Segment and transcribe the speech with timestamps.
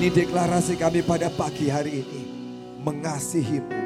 [0.00, 2.22] Ini deklarasi kami pada pagi hari ini.
[2.80, 3.80] Mengasihimu,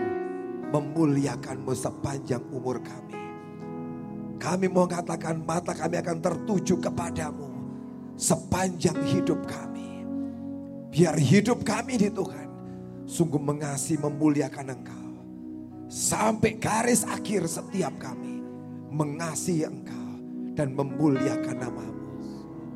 [0.71, 3.18] memuliakanmu sepanjang umur kami.
[4.38, 7.50] Kami mau katakan mata kami akan tertuju kepadamu
[8.14, 10.06] sepanjang hidup kami.
[10.95, 12.46] Biar hidup kami di Tuhan
[13.10, 15.10] sungguh mengasihi memuliakan Engkau.
[15.91, 18.38] Sampai garis akhir setiap kami
[18.87, 20.10] mengasihi Engkau
[20.55, 22.06] dan memuliakan namamu.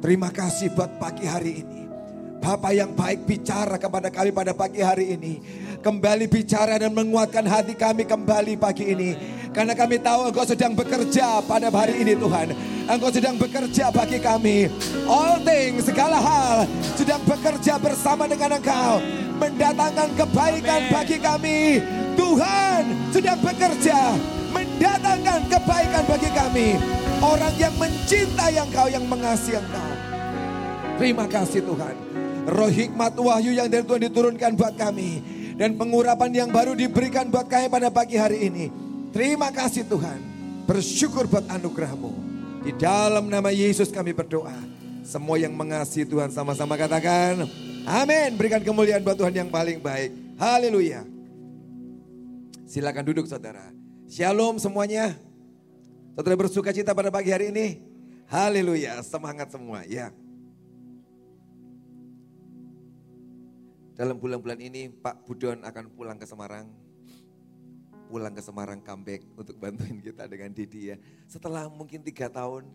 [0.02, 1.87] Terima kasih buat pagi hari ini.
[2.38, 5.42] Bapak yang baik bicara kepada kami pada pagi hari ini.
[5.82, 9.14] Kembali bicara dan menguatkan hati kami kembali pagi ini.
[9.50, 12.54] Karena kami tahu engkau sedang bekerja pada hari ini Tuhan.
[12.86, 14.70] Engkau sedang bekerja bagi kami.
[15.10, 19.02] All things, segala hal sedang bekerja bersama dengan engkau.
[19.38, 20.94] Mendatangkan kebaikan Amen.
[20.94, 21.58] bagi kami.
[22.14, 24.14] Tuhan sedang bekerja.
[24.54, 26.68] Mendatangkan kebaikan bagi kami.
[27.18, 29.90] Orang yang mencintai engkau, yang mengasihi engkau.
[30.98, 32.07] Terima kasih Tuhan.
[32.48, 35.20] Roh hikmat wahyu yang dari Tuhan diturunkan buat kami.
[35.60, 38.72] Dan pengurapan yang baru diberikan buat kami pada pagi hari ini.
[39.12, 40.16] Terima kasih Tuhan.
[40.64, 42.12] Bersyukur buat anugerahmu.
[42.64, 44.54] Di dalam nama Yesus kami berdoa.
[45.04, 47.44] Semua yang mengasihi Tuhan sama-sama katakan.
[47.84, 48.32] Amin.
[48.40, 50.12] Berikan kemuliaan buat Tuhan yang paling baik.
[50.40, 51.04] Haleluya.
[52.64, 53.72] Silakan duduk saudara.
[54.08, 55.16] Shalom semuanya.
[56.16, 57.80] Saudara bersuka cita pada pagi hari ini.
[58.28, 59.00] Haleluya.
[59.04, 60.12] Semangat semua ya.
[63.98, 66.70] Dalam bulan-bulan ini Pak Budon akan pulang ke Semarang.
[68.06, 70.96] Pulang ke Semarang comeback untuk bantuin kita dengan Didi ya.
[71.26, 72.70] Setelah mungkin tiga tahun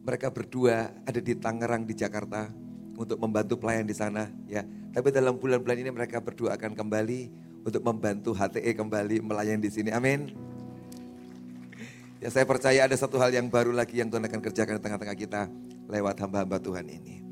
[0.00, 2.48] mereka berdua ada di Tangerang di Jakarta
[2.96, 4.64] untuk membantu pelayan di sana ya.
[4.64, 7.20] Tapi dalam bulan-bulan ini mereka berdua akan kembali
[7.60, 9.92] untuk membantu HTE kembali melayani di sini.
[9.92, 10.32] Amin.
[12.24, 15.18] Ya saya percaya ada satu hal yang baru lagi yang Tuhan akan kerjakan di tengah-tengah
[15.28, 15.42] kita
[15.92, 17.23] lewat hamba-hamba Tuhan ini.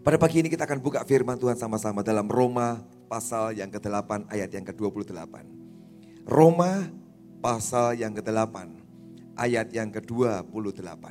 [0.00, 4.48] Pada pagi ini kita akan buka firman Tuhan sama-sama dalam Roma pasal yang ke-8 ayat
[4.48, 5.44] yang ke-28.
[6.24, 6.88] Roma
[7.44, 8.56] pasal yang ke-8
[9.36, 11.04] ayat yang ke-28.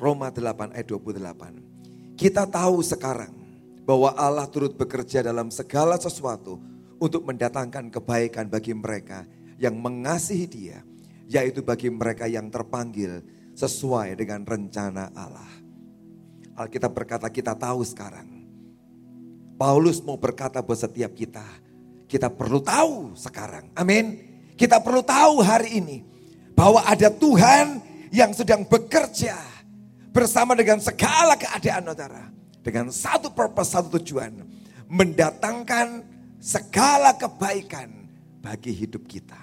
[0.00, 2.16] Roma 8 ayat 28.
[2.16, 3.36] Kita tahu sekarang
[3.84, 6.56] bahwa Allah turut bekerja dalam segala sesuatu
[6.96, 9.28] untuk mendatangkan kebaikan bagi mereka
[9.60, 10.80] yang mengasihi dia
[11.32, 13.24] yaitu bagi mereka yang terpanggil
[13.56, 15.48] sesuai dengan rencana Allah.
[16.52, 18.44] Alkitab berkata kita tahu sekarang.
[19.56, 21.44] Paulus mau berkata buat setiap kita,
[22.04, 23.72] kita perlu tahu sekarang.
[23.72, 24.20] Amin.
[24.52, 26.04] Kita perlu tahu hari ini
[26.52, 27.80] bahwa ada Tuhan
[28.12, 29.32] yang sedang bekerja
[30.12, 32.24] bersama dengan segala keadaan saudara.
[32.62, 34.44] Dengan satu purpose, satu tujuan.
[34.92, 36.04] Mendatangkan
[36.38, 37.90] segala kebaikan
[38.44, 39.41] bagi hidup kita.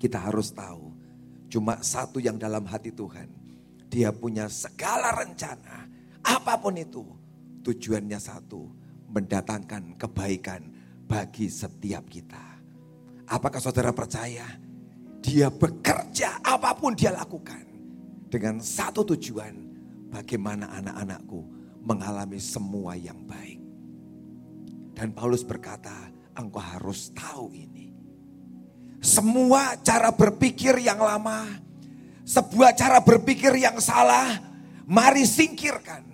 [0.00, 0.96] Kita harus tahu,
[1.52, 3.28] cuma satu yang dalam hati Tuhan.
[3.92, 5.84] Dia punya segala rencana,
[6.24, 7.04] apa pun itu.
[7.60, 8.64] Tujuannya satu,
[9.12, 10.72] mendatangkan kebaikan
[11.04, 12.40] bagi setiap kita.
[13.28, 14.48] Apakah saudara percaya?
[15.20, 17.68] Dia bekerja apa pun dia lakukan.
[18.32, 19.52] Dengan satu tujuan,
[20.08, 21.44] bagaimana anak-anakku
[21.84, 23.60] mengalami semua yang baik.
[24.96, 27.89] Dan Paulus berkata, engkau harus tahu ini.
[29.00, 31.48] Semua cara berpikir yang lama,
[32.28, 34.36] sebuah cara berpikir yang salah,
[34.84, 36.04] mari singkirkan.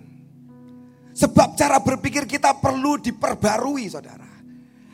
[1.11, 4.29] Sebab cara berpikir kita perlu diperbarui saudara.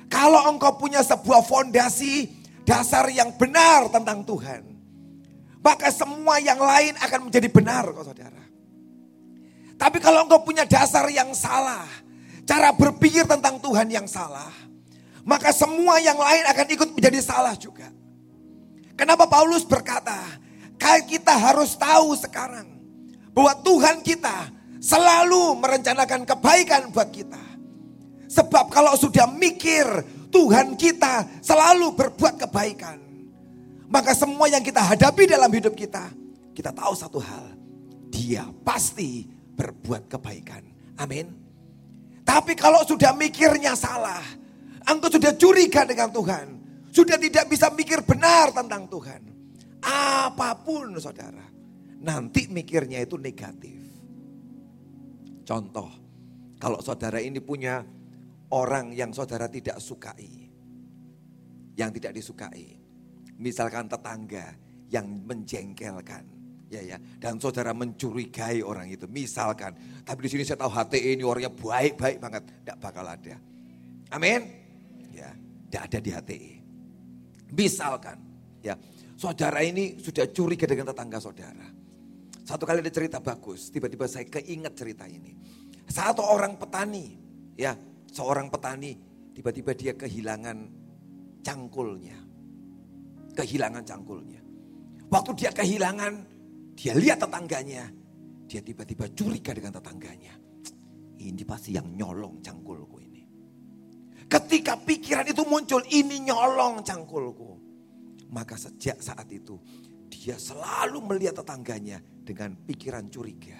[0.09, 2.34] Kalau engkau punya sebuah fondasi
[2.66, 4.62] dasar yang benar tentang Tuhan.
[5.62, 8.44] Maka semua yang lain akan menjadi benar kok saudara.
[9.78, 11.86] Tapi kalau engkau punya dasar yang salah.
[12.44, 14.62] Cara berpikir tentang Tuhan yang salah
[15.23, 17.88] maka semua yang lain akan ikut menjadi salah juga.
[18.94, 20.19] Kenapa Paulus berkata,
[21.07, 22.67] kita harus tahu sekarang
[23.31, 24.51] bahwa Tuhan kita
[24.83, 27.39] selalu merencanakan kebaikan buat kita.
[28.27, 29.86] Sebab kalau sudah mikir
[30.33, 33.00] Tuhan kita selalu berbuat kebaikan.
[33.88, 36.09] Maka semua yang kita hadapi dalam hidup kita,
[36.51, 37.53] kita tahu satu hal.
[38.09, 40.65] Dia pasti berbuat kebaikan.
[40.98, 41.30] Amin.
[42.25, 44.21] Tapi kalau sudah mikirnya salah,
[44.83, 46.47] Engkau sudah curiga dengan Tuhan.
[46.94, 49.21] Sudah tidak bisa mikir benar tentang Tuhan.
[49.83, 51.44] Apa pun saudara.
[52.03, 53.80] Nanti mikirnya itu negatif.
[55.47, 55.89] Contoh.
[56.59, 57.83] Kalau saudara ini punya
[58.56, 60.47] orang yang saudara tidak sukai.
[61.75, 62.68] Yang tidak disukai.
[63.39, 64.56] Misalkan tetangga
[64.94, 66.44] yang menjengkelkan
[66.74, 71.21] ya ya dan saudara mencurigai orang itu misalkan tapi di sini saya tahu HTI ini
[71.21, 73.38] orangnya baik-baik banget tidak bakal ada
[74.09, 74.62] amin
[75.13, 76.54] tidak ada di HTI.
[77.54, 78.18] Misalkan,
[78.65, 78.74] ya,
[79.13, 81.68] saudara ini sudah curiga dengan tetangga saudara.
[82.44, 85.38] Satu kali ada cerita bagus, tiba-tiba saya keinget cerita ini.
[85.86, 87.13] Satu orang petani,
[87.54, 87.77] ya,
[88.10, 88.98] seorang petani,
[89.31, 90.57] tiba-tiba dia kehilangan
[91.45, 92.18] cangkulnya.
[93.33, 94.42] Kehilangan cangkulnya.
[95.10, 96.13] Waktu dia kehilangan,
[96.74, 97.86] dia lihat tetangganya.
[98.50, 100.33] Dia tiba-tiba curiga dengan tetangganya.
[101.21, 103.02] Ini pasti yang nyolong cangkulku.
[104.28, 107.60] Ketika pikiran itu muncul, ini nyolong cangkulku.
[108.34, 109.62] Maka sejak saat itu,
[110.10, 113.60] dia selalu melihat tetangganya dengan pikiran curiga.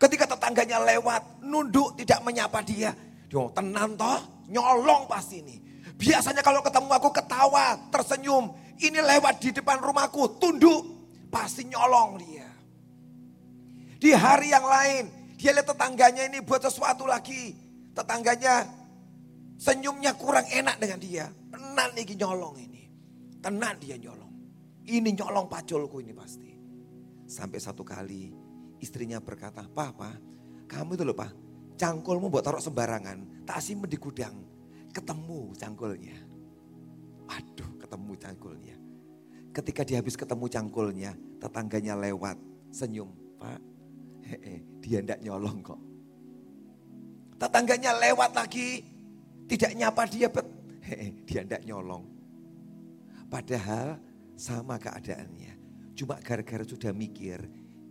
[0.00, 2.92] Ketika tetangganya lewat, nunduk tidak menyapa dia.
[3.28, 5.56] Dia tenang toh, nyolong pasti ini.
[5.94, 8.52] Biasanya kalau ketemu aku ketawa, tersenyum.
[8.74, 10.82] Ini lewat di depan rumahku, tunduk.
[11.30, 12.48] Pasti nyolong dia.
[13.98, 15.04] Di hari yang lain,
[15.40, 17.56] dia lihat tetangganya ini buat sesuatu lagi.
[17.94, 18.66] Tetangganya
[19.58, 21.26] senyumnya kurang enak dengan dia.
[21.50, 22.82] Tenan nih nyolong ini.
[23.40, 24.32] Tenan dia nyolong.
[24.84, 26.52] Ini nyolong pacolku ini pasti.
[27.24, 28.36] Sampai satu kali
[28.84, 30.12] istrinya berkata, Papa,
[30.68, 31.32] kamu itu loh pak,
[31.80, 33.48] cangkulmu buat taruh sembarangan.
[33.48, 34.44] Tak simpen di gudang.
[34.92, 36.18] Ketemu cangkulnya.
[37.32, 38.76] Aduh ketemu cangkulnya.
[39.54, 42.36] Ketika dia habis ketemu cangkulnya, tetangganya lewat,
[42.74, 43.10] senyum.
[43.40, 43.60] Pak,
[44.26, 45.80] he dia ndak nyolong kok.
[47.40, 48.84] Tetangganya lewat lagi,
[49.44, 50.46] tidak nyapa dia, bet.
[51.24, 52.04] Dia ndak nyolong.
[53.28, 53.96] Padahal
[54.36, 55.56] sama keadaannya.
[55.94, 57.40] Cuma gara-gara sudah mikir,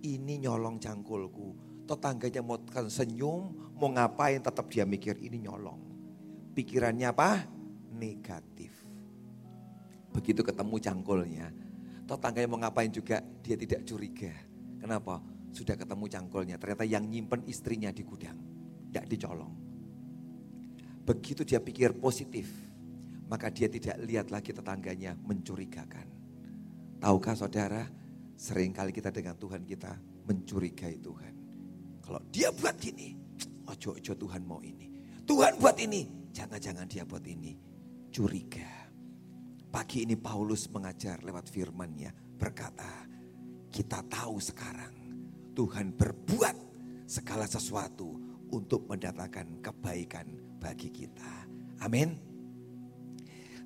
[0.04, 1.56] ini nyolong cangkulku.
[1.88, 5.80] Tetangganya mau kan senyum, mau ngapain tetap dia mikir ini nyolong.
[6.54, 7.48] Pikirannya apa?
[7.96, 8.72] Negatif.
[10.14, 11.48] Begitu ketemu cangkulnya,
[12.06, 14.32] tetangganya mau ngapain juga dia tidak curiga.
[14.78, 15.24] Kenapa?
[15.56, 18.38] Sudah ketemu cangkulnya, ternyata yang nyimpen istrinya di gudang,
[18.92, 19.63] tidak dicolong.
[21.04, 22.48] Begitu dia pikir positif,
[23.28, 26.08] maka dia tidak lihat lagi tetangganya mencurigakan.
[27.04, 27.84] Tahukah saudara,
[28.40, 29.92] sering kali kita dengan Tuhan kita
[30.24, 31.34] mencurigai Tuhan.
[32.00, 33.12] Kalau dia buat gini,
[33.68, 34.88] ojo-ojo Tuhan mau ini.
[35.28, 37.52] Tuhan buat ini, jangan-jangan dia buat ini.
[38.08, 38.88] Curiga.
[39.74, 43.10] Pagi ini Paulus mengajar lewat firmannya berkata,
[43.74, 44.94] kita tahu sekarang
[45.58, 46.56] Tuhan berbuat
[47.10, 48.14] segala sesuatu
[48.54, 51.34] untuk mendatangkan kebaikan bagi kita.
[51.84, 52.16] Amin.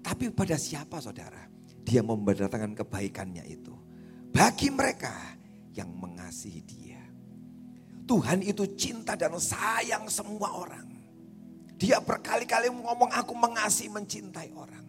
[0.01, 1.45] Tapi pada siapa saudara?
[1.85, 3.77] Dia mendatangkan kebaikannya itu.
[4.33, 5.13] Bagi mereka
[5.77, 7.03] yang mengasihi dia.
[8.09, 10.89] Tuhan itu cinta dan sayang semua orang.
[11.77, 14.87] Dia berkali-kali ngomong aku mengasihi mencintai orang.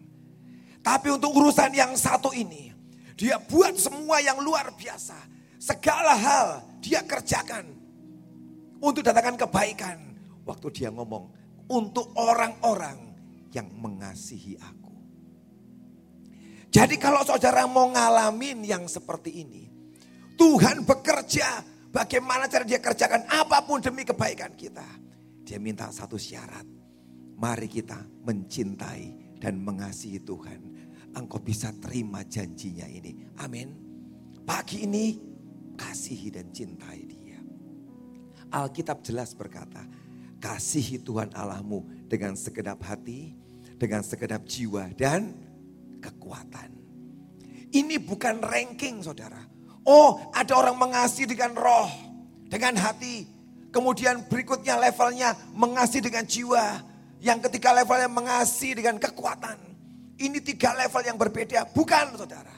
[0.81, 2.73] Tapi untuk urusan yang satu ini,
[3.13, 5.19] dia buat semua yang luar biasa.
[5.59, 6.47] Segala hal
[6.79, 7.67] dia kerjakan
[8.79, 9.97] untuk datangkan kebaikan.
[10.47, 11.29] Waktu dia ngomong,
[11.69, 13.13] untuk orang-orang
[13.53, 14.95] yang mengasihi aku.
[16.69, 19.65] Jadi kalau saudara mau ngalamin yang seperti ini,
[20.37, 24.85] Tuhan bekerja bagaimana cara dia kerjakan apa pun demi kebaikan kita.
[25.41, 26.65] Dia minta satu syarat.
[27.39, 30.79] Mari kita mencintai dan mengasihi Tuhan
[31.15, 33.25] engkau bisa terima janjinya ini.
[33.41, 33.69] Amin.
[34.45, 35.17] Pagi ini
[35.73, 37.39] kasihi dan cintai dia.
[38.49, 39.85] Alkitab jelas berkata,
[40.39, 43.35] kasihi Tuhan Allahmu dengan segenap hati,
[43.75, 45.35] dengan segenap jiwa dan
[45.99, 46.73] kekuatan.
[47.69, 49.45] Ini bukan ranking saudara.
[49.85, 51.91] Oh ada orang mengasihi dengan roh,
[52.49, 53.27] dengan hati.
[53.69, 56.81] Kemudian berikutnya levelnya mengasihi dengan jiwa.
[57.21, 59.69] Yang ketiga levelnya mengasihi dengan kekuatan.
[60.19, 62.55] Ini tiga level yang berbeda, bukan saudara.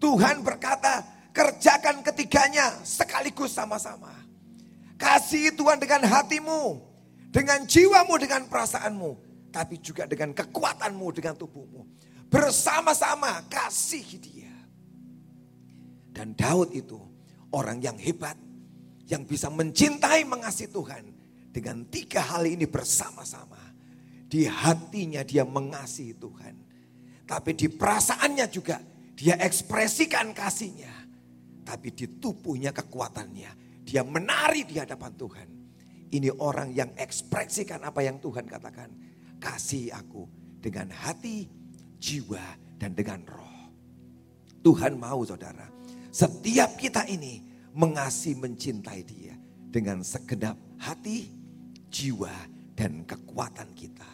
[0.00, 4.12] Tuhan berkata, kerjakan ketiganya sekaligus sama-sama.
[4.96, 6.80] Kasih Tuhan dengan hatimu,
[7.30, 9.30] dengan jiwamu, dengan perasaanmu.
[9.50, 11.82] Tapi juga dengan kekuatanmu, dengan tubuhmu.
[12.30, 14.54] Bersama-sama kasih dia.
[16.14, 16.98] Dan Daud itu
[17.50, 18.38] orang yang hebat.
[19.10, 21.04] Yang bisa mencintai mengasihi Tuhan.
[21.50, 23.58] Dengan tiga hal ini bersama-sama.
[24.30, 26.70] Di hatinya dia mengasihi Tuhan
[27.30, 28.82] tapi di perasaannya juga
[29.14, 30.90] dia ekspresikan kasihnya.
[31.62, 33.50] Tapi di tubuhnya kekuatannya.
[33.86, 35.48] Dia menari di hadapan Tuhan.
[36.10, 38.90] Ini orang yang ekspresikan apa yang Tuhan katakan.
[39.40, 40.26] Kasih aku
[40.60, 41.48] dengan hati,
[41.96, 42.42] jiwa,
[42.76, 43.72] dan dengan roh.
[44.60, 45.70] Tuhan mau saudara.
[46.10, 47.40] Setiap kita ini
[47.72, 49.34] mengasihi mencintai dia.
[49.70, 51.30] Dengan segenap hati,
[51.86, 52.34] jiwa,
[52.74, 54.10] dan kekuatan kita.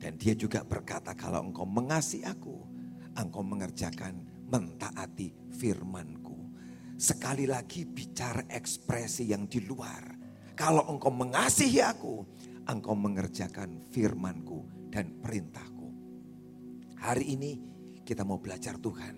[0.00, 2.56] Dan dia juga berkata kalau engkau mengasihi aku,
[3.14, 6.34] engkau mengerjakan mentaati firmanku.
[6.98, 10.21] Sekali lagi bicara ekspresi yang di luar.
[10.52, 12.24] Kalau engkau mengasihi aku,
[12.68, 15.88] engkau mengerjakan firmanku dan perintahku.
[17.00, 17.52] Hari ini
[18.04, 19.16] kita mau belajar Tuhan.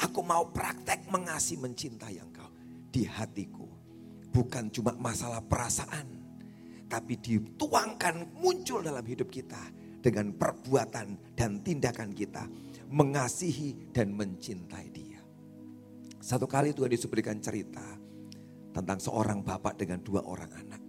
[0.00, 2.48] Aku mau praktek mengasihi mencintai engkau.
[2.90, 3.70] di hatiku.
[4.34, 6.10] Bukan cuma masalah perasaan,
[6.90, 9.62] tapi dituangkan muncul dalam hidup kita
[10.02, 12.50] dengan perbuatan dan tindakan kita
[12.90, 15.22] mengasihi dan mencintai dia.
[16.18, 17.99] Satu kali Tuhan Yesus berikan cerita
[18.70, 20.82] tentang seorang bapak dengan dua orang anak.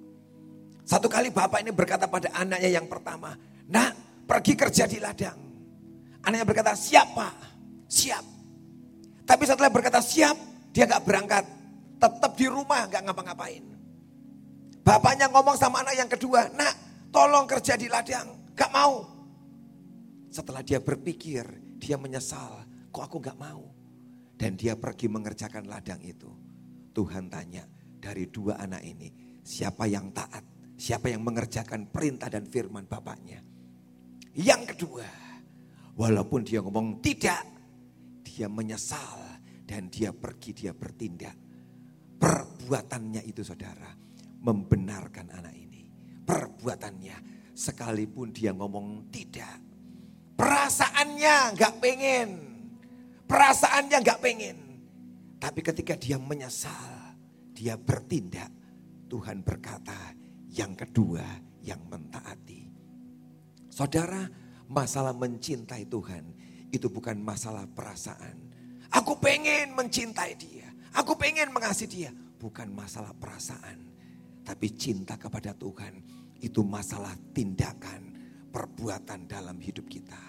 [0.86, 3.32] Satu kali bapak ini berkata pada anaknya yang pertama,
[3.70, 5.40] nak pergi kerja di ladang.
[6.22, 7.36] Anaknya berkata, siap pak,
[7.90, 8.26] siap.
[9.26, 10.36] Tapi setelah berkata siap,
[10.76, 11.46] dia gak berangkat.
[12.02, 13.64] Tetap di rumah gak ngapa-ngapain.
[14.82, 16.74] Bapaknya ngomong sama anak yang kedua, nak
[17.14, 18.52] tolong kerja di ladang.
[18.58, 19.06] Gak mau.
[20.28, 21.46] Setelah dia berpikir,
[21.78, 22.68] dia menyesal.
[22.92, 23.72] Kok aku gak mau?
[24.36, 26.51] Dan dia pergi mengerjakan ladang itu.
[26.92, 27.64] Tuhan tanya
[27.98, 30.44] dari dua anak ini, siapa yang taat?
[30.82, 33.38] Siapa yang mengerjakan perintah dan firman bapaknya?
[34.34, 35.06] Yang kedua,
[35.94, 37.46] walaupun dia ngomong tidak,
[38.26, 39.22] dia menyesal
[39.68, 41.38] dan dia pergi, dia bertindak.
[42.18, 43.94] Perbuatannya itu saudara,
[44.42, 45.86] membenarkan anak ini.
[46.26, 49.62] Perbuatannya, sekalipun dia ngomong tidak.
[50.34, 52.30] Perasaannya nggak pengen.
[53.30, 54.58] Perasaannya nggak pengen.
[55.42, 57.18] Tapi ketika dia menyesal,
[57.58, 58.54] dia bertindak.
[59.10, 60.14] Tuhan berkata,
[60.54, 61.26] yang kedua
[61.66, 62.70] yang mentaati.
[63.74, 64.22] Saudara,
[64.70, 66.24] masalah mencintai Tuhan
[66.70, 68.38] itu bukan masalah perasaan.
[68.94, 70.70] Aku pengen mencintai dia.
[70.94, 72.12] Aku pengen mengasihi dia.
[72.14, 73.82] Bukan masalah perasaan.
[74.46, 76.06] Tapi cinta kepada Tuhan
[76.38, 78.14] itu masalah tindakan,
[78.54, 80.20] perbuatan dalam hidup kita.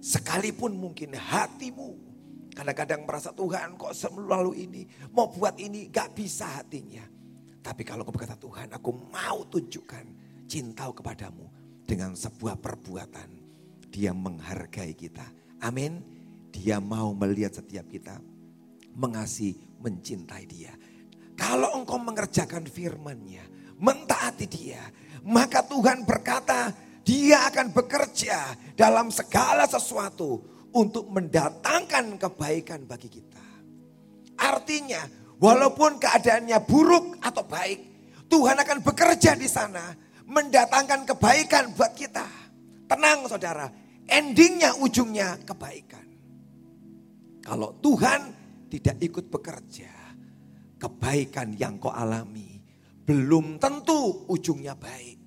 [0.00, 2.09] Sekalipun mungkin hatimu
[2.52, 4.82] kadang-kadang merasa Tuhan kok selalu ini.
[5.14, 7.02] Mau buat ini gak bisa hatinya.
[7.60, 10.06] Tapi kalau kau berkata Tuhan aku mau tunjukkan
[10.48, 11.46] cinta kepadamu
[11.84, 13.28] dengan sebuah perbuatan.
[13.90, 15.26] Dia menghargai kita.
[15.62, 16.00] Amin.
[16.50, 18.18] Dia mau melihat setiap kita
[18.94, 20.74] mengasihi, mencintai dia.
[21.38, 23.44] Kalau engkau mengerjakan firman-Nya,
[23.80, 24.82] mentaati dia,
[25.24, 33.44] maka Tuhan berkata, dia akan bekerja dalam segala sesuatu untuk mendatangkan kebaikan bagi kita.
[34.40, 35.04] Artinya,
[35.36, 37.80] walaupun keadaannya buruk atau baik,
[38.30, 39.92] Tuhan akan bekerja di sana
[40.30, 42.26] mendatangkan kebaikan buat kita.
[42.86, 43.66] Tenang saudara,
[44.06, 46.06] endingnya ujungnya kebaikan.
[47.42, 48.20] Kalau Tuhan
[48.70, 49.90] tidak ikut bekerja,
[50.78, 52.62] kebaikan yang kau alami
[53.10, 55.18] belum tentu ujungnya baik.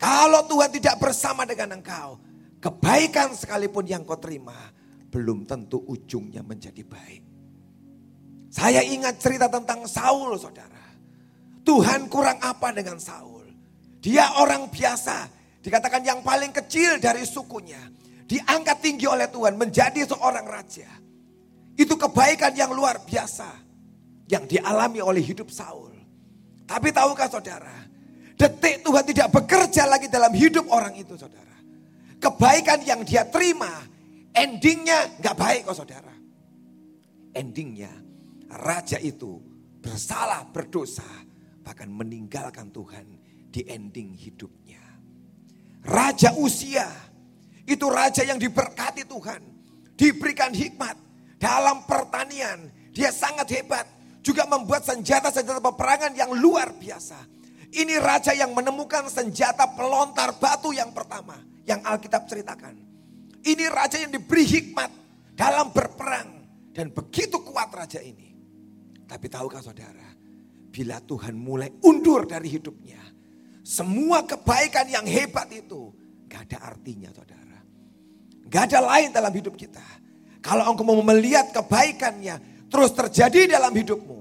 [0.00, 2.16] Kalau Tuhan tidak bersama dengan engkau,
[2.58, 4.56] kebaikan sekalipun yang kau terima
[5.08, 7.22] belum tentu ujungnya menjadi baik.
[8.48, 10.84] Saya ingat cerita tentang Saul saudara.
[11.64, 13.44] Tuhan kurang apa dengan Saul?
[14.00, 15.28] Dia orang biasa,
[15.60, 17.80] dikatakan yang paling kecil dari sukunya.
[18.28, 20.88] Diangkat tinggi oleh Tuhan menjadi seorang raja.
[21.76, 23.48] Itu kebaikan yang luar biasa
[24.28, 25.96] yang dialami oleh hidup Saul.
[26.68, 27.88] Tapi tahukah saudara,
[28.36, 31.47] detik Tuhan tidak bekerja lagi dalam hidup orang itu saudara.
[32.18, 33.70] Kebaikan yang dia terima,
[34.34, 36.14] endingnya gak baik kok saudara.
[37.34, 37.90] Endingnya
[38.50, 39.38] raja itu
[39.78, 41.06] bersalah, berdosa,
[41.62, 43.06] bahkan meninggalkan Tuhan
[43.54, 44.82] di ending hidupnya.
[45.86, 46.90] Raja usia,
[47.62, 49.40] itu raja yang diberkati Tuhan,
[49.94, 50.98] diberikan hikmat,
[51.38, 52.68] dalam pertanian.
[52.92, 53.86] Dia sangat hebat.
[54.20, 57.16] Juga membuat senjata-senjata peperangan yang luar biasa.
[57.72, 61.38] Ini raja yang menemukan senjata pelontar batu yang pertama.
[61.68, 62.74] Yang Alkitab ceritakan.
[63.44, 64.90] Ini raja yang diberi hikmat
[65.36, 66.40] dalam berperang.
[66.72, 68.32] Dan begitu kuat raja ini.
[69.04, 70.08] Tapi tahukah saudara.
[70.72, 73.00] Bila Tuhan mulai undur dari hidupnya.
[73.60, 75.92] Semua kebaikan yang hebat itu.
[76.24, 77.60] Gak ada artinya saudara.
[78.48, 79.84] Gak ada lain dalam hidup kita
[80.38, 84.20] kalau engkau mau melihat kebaikannya terus terjadi dalam hidupmu.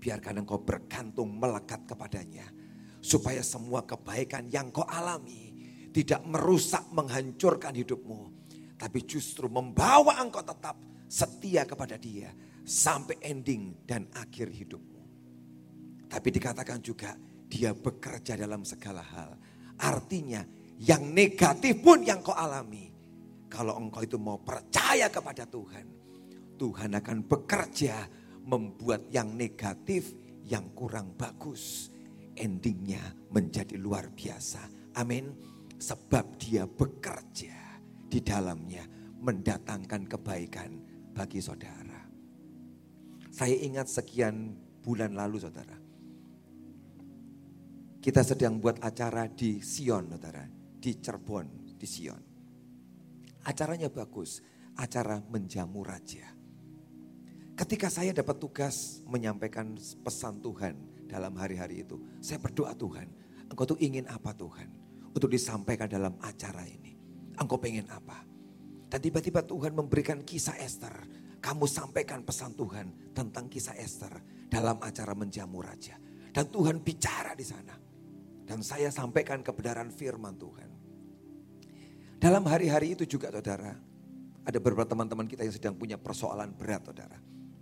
[0.00, 2.46] Biarkan engkau bergantung melekat kepadanya.
[3.00, 5.49] Supaya semua kebaikan yang kau alami
[5.90, 8.20] tidak merusak menghancurkan hidupmu.
[8.80, 10.78] Tapi justru membawa engkau tetap
[11.10, 12.32] setia kepada dia
[12.64, 15.02] sampai ending dan akhir hidupmu.
[16.08, 17.14] Tapi dikatakan juga
[17.50, 19.30] dia bekerja dalam segala hal.
[19.82, 20.42] Artinya
[20.80, 22.90] yang negatif pun yang kau alami
[23.50, 25.86] kalau engkau itu mau percaya kepada Tuhan,
[26.54, 28.06] Tuhan akan bekerja
[28.46, 30.14] membuat yang negatif,
[30.46, 31.90] yang kurang bagus,
[32.38, 33.02] endingnya
[33.34, 34.94] menjadi luar biasa.
[34.96, 35.49] Amin.
[35.80, 38.84] Sebab dia bekerja di dalamnya
[39.20, 40.70] mendatangkan kebaikan
[41.16, 42.04] bagi saudara.
[43.32, 44.52] Saya ingat sekian
[44.84, 45.76] bulan lalu saudara.
[48.00, 50.44] Kita sedang buat acara di Sion saudara.
[50.80, 52.22] Di Cirebon, di Sion.
[53.44, 54.40] Acaranya bagus,
[54.76, 56.24] acara menjamu raja.
[57.56, 61.98] Ketika saya dapat tugas menyampaikan pesan Tuhan dalam hari-hari itu.
[62.22, 63.10] Saya berdoa Tuhan,
[63.50, 64.79] Engkau tuh ingin apa Tuhan?
[65.10, 66.94] Untuk disampaikan dalam acara ini.
[67.34, 68.22] Engkau pengen apa?
[68.90, 70.94] Dan tiba-tiba Tuhan memberikan kisah Esther.
[71.40, 74.12] Kamu sampaikan pesan Tuhan tentang kisah Esther
[74.46, 75.98] dalam acara menjamu raja.
[76.30, 77.74] Dan Tuhan bicara di sana.
[78.46, 80.70] Dan saya sampaikan kebenaran firman Tuhan.
[82.20, 83.72] Dalam hari-hari itu juga saudara,
[84.44, 87.18] ada beberapa teman-teman kita yang sedang punya persoalan berat saudara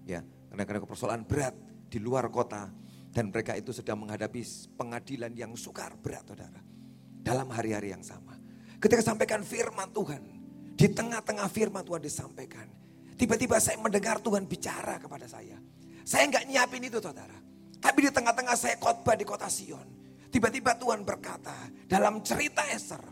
[0.07, 1.55] ya karena karena persoalan berat
[1.93, 2.71] di luar kota
[3.13, 4.41] dan mereka itu sedang menghadapi
[4.79, 6.61] pengadilan yang sukar berat saudara
[7.23, 8.37] dalam hari-hari yang sama
[8.79, 10.23] ketika sampaikan firman Tuhan
[10.79, 12.67] di tengah-tengah firman Tuhan disampaikan
[13.19, 15.59] tiba-tiba saya mendengar Tuhan bicara kepada saya
[16.07, 17.37] saya nggak nyiapin itu saudara
[17.79, 19.87] tapi di tengah-tengah saya khotbah di kota Sion
[20.31, 21.55] tiba-tiba Tuhan berkata
[21.87, 23.03] dalam cerita Esther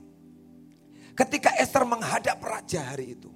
[1.16, 3.32] ketika Esther menghadap raja hari itu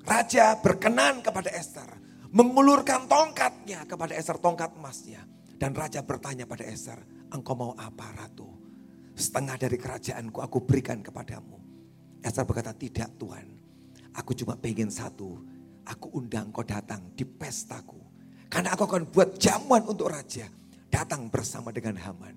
[0.00, 2.00] Raja berkenan kepada Esther
[2.30, 5.22] mengulurkan tongkatnya kepada Esther, tongkat emasnya.
[5.60, 6.96] Dan raja bertanya pada Esther,
[7.28, 8.48] engkau mau apa ratu?
[9.20, 11.60] Setengah dari kerajaanku aku berikan kepadamu.
[12.24, 13.46] Esther berkata, tidak Tuhan.
[14.16, 15.36] Aku cuma pengen satu.
[15.84, 18.00] Aku undang kau datang di pestaku.
[18.48, 20.48] Karena aku akan buat jamuan untuk raja.
[20.88, 22.36] Datang bersama dengan Haman.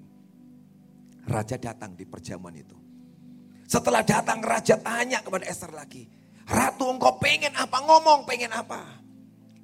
[1.23, 2.75] Raja datang di perjamuan itu.
[3.63, 6.03] Setelah datang raja tanya kepada Esther lagi.
[6.43, 7.79] Ratu engkau pengen apa?
[7.79, 8.83] Ngomong pengen apa?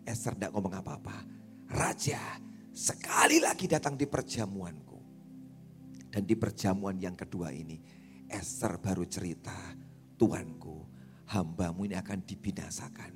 [0.07, 1.17] Esther tidak ngomong apa-apa.
[1.69, 2.39] Raja
[2.71, 4.88] sekali lagi datang di perjamuanku.
[6.09, 7.77] Dan di perjamuan yang kedua ini
[8.29, 9.53] Esther baru cerita,
[10.17, 10.77] Tuanku
[11.29, 13.13] hambamu ini akan dibinasakan.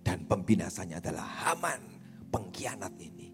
[0.00, 1.82] Dan pembinasanya adalah Haman,
[2.28, 3.30] pengkhianat ini.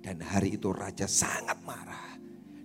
[0.00, 2.16] Dan hari itu raja sangat marah.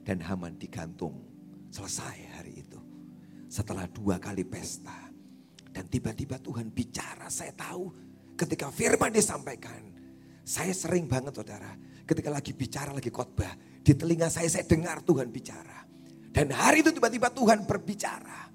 [0.05, 1.25] Dan Haman digantung.
[1.73, 2.79] Selesai hari itu.
[3.49, 5.11] Setelah dua kali pesta.
[5.75, 9.79] Dan tiba-tiba Tuhan bicara, saya tahu Ketika firman disampaikan,
[10.43, 11.71] saya sering banget saudara,
[12.05, 15.83] ketika lagi bicara, lagi khotbah, di telinga saya saya dengar Tuhan bicara.
[16.29, 18.53] Dan hari itu tiba-tiba Tuhan berbicara.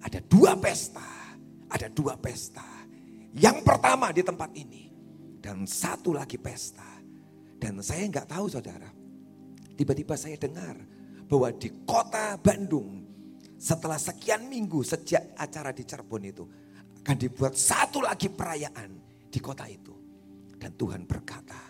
[0.00, 1.36] Ada dua pesta,
[1.68, 2.64] ada dua pesta.
[3.36, 4.90] Yang pertama di tempat ini,
[5.38, 6.98] dan satu lagi pesta.
[7.60, 8.88] Dan saya nggak tahu saudara,
[9.76, 10.80] tiba-tiba saya dengar
[11.28, 13.04] bahwa di kota Bandung,
[13.60, 16.44] setelah sekian minggu sejak acara di Cirebon itu,
[17.04, 18.90] akan dibuat satu lagi perayaan
[19.28, 19.92] di kota itu.
[20.56, 21.69] Dan Tuhan berkata,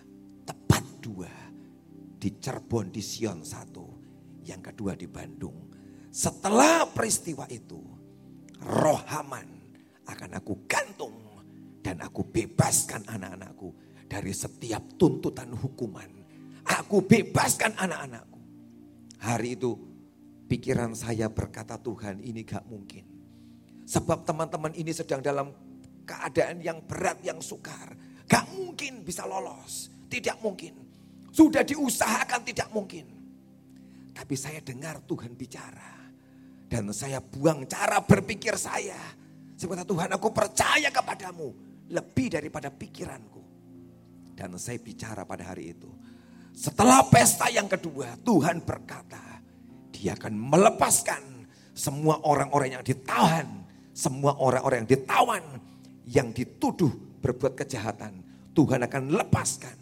[2.20, 3.88] di Cirebon di Sion satu,
[4.44, 5.72] yang kedua di Bandung.
[6.12, 7.80] Setelah peristiwa itu,
[8.60, 9.48] roh Haman
[10.04, 11.16] akan aku gantung
[11.80, 13.72] dan aku bebaskan anak-anakku
[14.04, 16.12] dari setiap tuntutan hukuman.
[16.68, 18.40] Aku bebaskan anak-anakku.
[19.24, 19.80] Hari itu
[20.44, 23.08] pikiran saya berkata Tuhan ini gak mungkin.
[23.88, 25.50] Sebab teman-teman ini sedang dalam
[26.04, 27.96] keadaan yang berat, yang sukar.
[28.28, 29.88] Gak mungkin bisa lolos.
[30.10, 30.89] Tidak mungkin.
[31.30, 33.06] Sudah diusahakan tidak mungkin.
[34.14, 35.98] Tapi saya dengar Tuhan bicara.
[36.70, 38.98] Dan saya buang cara berpikir saya.
[39.58, 41.48] Sebenarnya Tuhan aku percaya kepadamu.
[41.90, 43.42] Lebih daripada pikiranku.
[44.34, 45.90] Dan saya bicara pada hari itu.
[46.54, 49.42] Setelah pesta yang kedua Tuhan berkata.
[49.90, 51.22] Dia akan melepaskan
[51.76, 53.60] semua orang-orang yang ditahan
[54.00, 55.44] semua orang-orang yang ditawan,
[56.08, 58.24] yang dituduh berbuat kejahatan,
[58.56, 59.76] Tuhan akan lepaskan.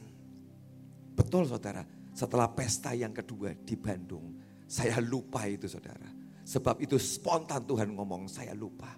[1.18, 1.83] Betul saudara,
[2.14, 4.38] setelah pesta yang kedua di Bandung,
[4.70, 6.07] saya lupa itu saudara.
[6.46, 8.94] Sebab itu spontan Tuhan ngomong, saya lupa.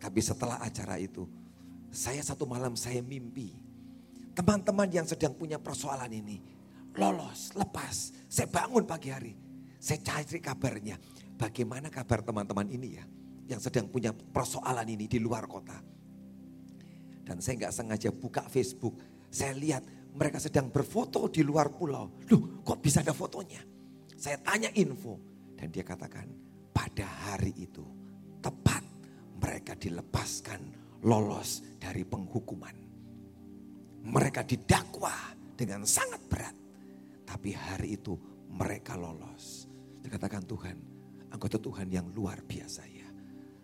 [0.00, 1.28] Tapi setelah acara itu,
[1.92, 3.52] saya satu malam saya mimpi.
[4.34, 6.40] Teman-teman yang sedang punya persoalan ini,
[6.96, 8.10] lolos, lepas.
[8.26, 9.36] Saya bangun pagi hari,
[9.78, 10.96] saya cari kabarnya.
[11.38, 13.04] Bagaimana kabar teman-teman ini ya?
[13.48, 15.76] yang sedang punya persoalan ini di luar kota.
[17.24, 19.00] Dan saya nggak sengaja buka Facebook,
[19.32, 22.06] saya lihat mereka sedang berfoto di luar pulau.
[22.30, 23.60] Loh kok bisa ada fotonya?
[24.14, 25.18] Saya tanya info
[25.58, 26.30] dan dia katakan
[26.70, 27.82] pada hari itu
[28.38, 28.82] tepat
[29.42, 30.60] mereka dilepaskan
[31.02, 32.76] lolos dari penghukuman.
[34.04, 36.56] Mereka didakwa dengan sangat berat.
[37.26, 38.14] Tapi hari itu
[38.54, 39.66] mereka lolos.
[39.98, 40.76] Dikatakan Tuhan,
[41.34, 43.08] anggota Tuhan yang luar biasa ya.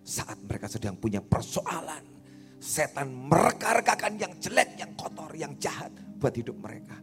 [0.03, 2.19] Saat mereka sedang punya persoalan.
[2.61, 5.89] Setan mereka-rekakan yang jelek, yang kotor, yang jahat
[6.21, 7.01] buat hidup mereka.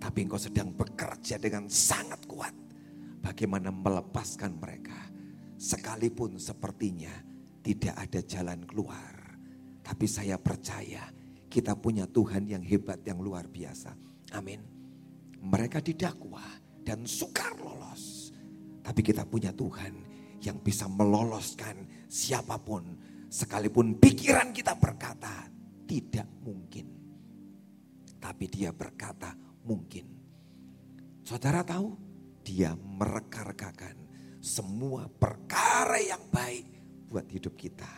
[0.00, 2.56] Tapi engkau sedang bekerja dengan sangat kuat.
[3.20, 4.96] Bagaimana melepaskan mereka.
[5.60, 7.12] Sekalipun sepertinya
[7.60, 9.36] tidak ada jalan keluar.
[9.84, 11.12] Tapi saya percaya
[11.52, 13.92] kita punya Tuhan yang hebat, yang luar biasa.
[14.32, 14.64] Amin.
[15.44, 16.44] Mereka didakwa
[16.80, 18.32] dan sukar lolos.
[18.80, 19.92] Tapi kita punya Tuhan
[20.40, 22.96] yang bisa meloloskan siapa pun.
[23.28, 25.52] Sekalipun pikiran kita berkata
[25.84, 26.97] tidak mungkin.
[28.28, 29.32] Tapi dia berkata
[29.64, 30.04] mungkin.
[31.24, 31.96] Saudara tahu
[32.44, 33.96] dia mereka-rekakan
[34.44, 36.68] semua perkara yang baik
[37.08, 37.88] buat hidup kita.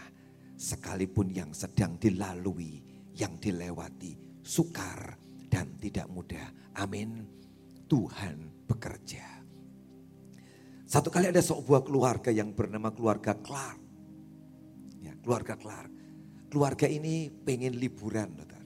[0.55, 2.79] Sekalipun yang sedang dilalui,
[3.19, 5.19] yang dilewati, sukar
[5.51, 6.79] dan tidak mudah.
[6.79, 7.27] Amin.
[7.91, 9.27] Tuhan bekerja.
[10.87, 13.83] Satu kali ada sebuah keluarga yang bernama keluarga Clark.
[15.03, 15.91] Ya, keluarga Clark.
[16.55, 18.60] Keluarga ini pengen liburan, saudara.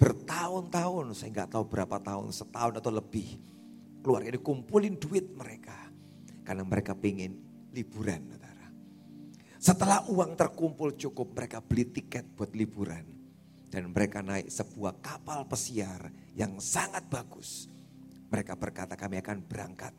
[0.00, 3.36] Bertahun-tahun, saya nggak tahu berapa tahun, setahun atau lebih.
[4.00, 5.76] Keluarga ini kumpulin duit mereka.
[6.40, 7.36] Karena mereka pengen
[7.76, 8.66] liburan, saudara.
[9.60, 13.04] Setelah uang terkumpul cukup, mereka beli tiket buat liburan.
[13.68, 17.70] Dan mereka naik sebuah kapal pesiar yang sangat bagus
[18.30, 19.90] mereka berkata kami akan berangkat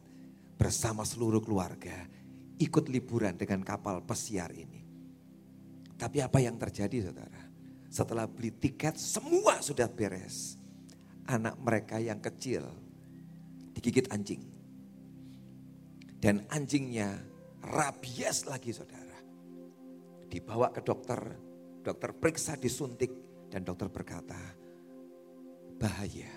[0.55, 2.07] bersama seluruh keluarga
[2.57, 4.87] ikut liburan dengan kapal pesiar ini.
[5.99, 7.40] Tapi apa yang terjadi saudara?
[7.91, 10.56] Setelah beli tiket semua sudah beres.
[11.27, 12.63] Anak mereka yang kecil
[13.75, 14.39] digigit anjing.
[16.21, 17.17] Dan anjingnya
[17.65, 19.19] rabies lagi saudara.
[20.32, 21.19] Dibawa ke dokter,
[21.84, 23.12] dokter periksa disuntik
[23.51, 24.39] dan dokter berkata,
[25.75, 26.32] bahaya,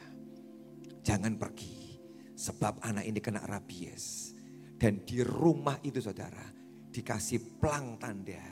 [1.05, 2.03] jangan pergi.
[2.35, 4.35] Sebab anak ini kena rabies.
[4.75, 6.43] Dan di rumah itu saudara
[6.91, 8.43] dikasih pelang tanda.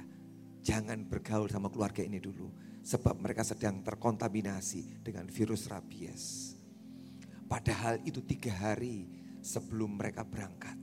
[0.63, 2.47] Jangan bergaul sama keluarga ini dulu.
[2.83, 6.55] Sebab mereka sedang terkontaminasi dengan virus rabies.
[7.47, 9.07] Padahal itu tiga hari
[9.39, 10.75] sebelum mereka berangkat.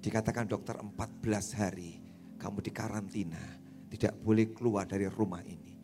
[0.00, 2.00] Dikatakan dokter 14 hari
[2.40, 3.44] kamu di karantina.
[3.86, 5.76] Tidak boleh keluar dari rumah ini.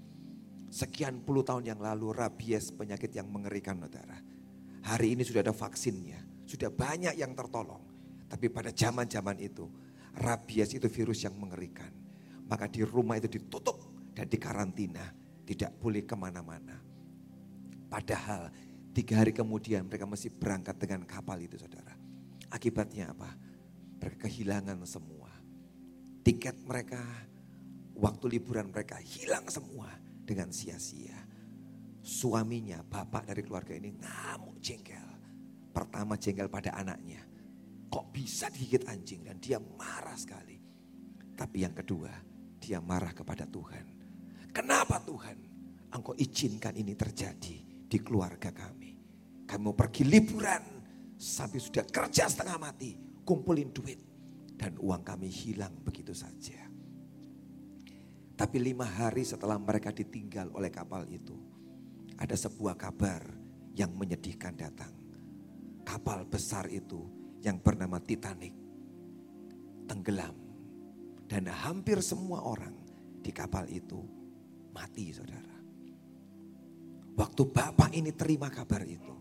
[0.72, 4.32] Sekian puluh tahun yang lalu rabies penyakit yang mengerikan saudara
[4.82, 7.86] Hari ini sudah ada vaksinnya, sudah banyak yang tertolong.
[8.26, 9.70] Tapi pada zaman-zaman itu,
[10.18, 11.92] rabies itu virus yang mengerikan.
[12.50, 13.78] Maka di rumah itu ditutup
[14.12, 15.12] dan dikarantina,
[15.48, 16.78] tidak boleh ke mana-mana.
[17.88, 18.48] Padahal
[18.92, 21.92] tiga hari kemudian mereka masih berangkat dengan kapal itu saudara.
[22.52, 23.32] Akibatnya apa?
[24.00, 25.32] Mereka kehilangan semua.
[26.22, 27.02] Tiket mereka,
[27.96, 29.90] waktu liburan mereka hilang semua
[30.22, 31.32] dengan sia-sia
[32.02, 35.08] suaminya, bapak dari keluarga ini ngamuk jengkel.
[35.70, 37.22] Pertama jengkel pada anaknya.
[37.88, 40.58] Kok bisa digigit anjing dan dia marah sekali.
[41.32, 42.10] Tapi yang kedua,
[42.58, 43.86] dia marah kepada Tuhan.
[44.52, 45.36] Kenapa Tuhan?
[45.92, 47.56] Engkau izinkan ini terjadi
[47.88, 48.92] di keluarga kami.
[49.48, 50.64] Kami mau pergi liburan
[51.16, 54.00] sampai sudah kerja setengah mati, kumpulin duit.
[54.56, 56.68] Dan uang kami hilang begitu saja.
[58.36, 61.36] Tapi lima hari setelah mereka ditinggal oleh kapal itu,
[62.16, 63.24] ada sebuah kabar
[63.76, 64.92] yang menyedihkan datang.
[65.82, 67.08] Kapal besar itu
[67.42, 68.54] yang bernama Titanic
[69.90, 70.36] tenggelam.
[71.26, 72.76] Dan hampir semua orang
[73.24, 74.21] di kapal itu
[74.72, 75.56] mati saudara.
[77.12, 79.12] Waktu bapak ini terima kabar itu.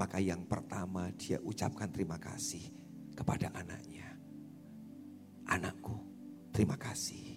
[0.00, 2.72] Maka yang pertama dia ucapkan terima kasih
[3.12, 4.08] kepada anaknya.
[5.44, 5.92] Anakku
[6.56, 7.36] terima kasih.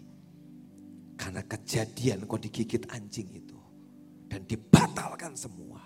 [1.19, 3.59] Karena kejadian kau digigit anjing itu
[4.31, 5.83] dan dibatalkan semua.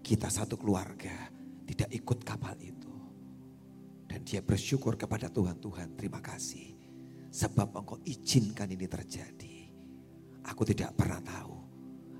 [0.00, 1.28] Kita satu keluarga
[1.68, 2.90] tidak ikut kapal itu.
[4.08, 6.74] Dan dia bersyukur kepada Tuhan, Tuhan terima kasih.
[7.30, 9.49] Sebab engkau izinkan ini terjadi.
[10.48, 11.54] Aku tidak pernah tahu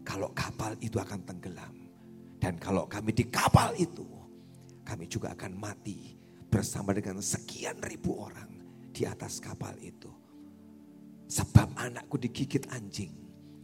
[0.05, 1.75] kalau kapal itu akan tenggelam.
[2.41, 4.09] Dan kalau kami di kapal itu,
[4.81, 6.17] kami juga akan mati
[6.49, 8.49] bersama dengan sekian ribu orang
[8.91, 10.09] di atas kapal itu.
[11.31, 13.13] Sebab anakku digigit anjing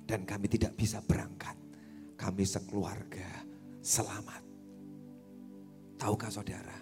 [0.07, 1.57] dan kami tidak bisa berangkat
[2.17, 3.45] kami sekeluarga
[3.83, 4.43] selamat.
[5.97, 6.79] Tahukah saudara,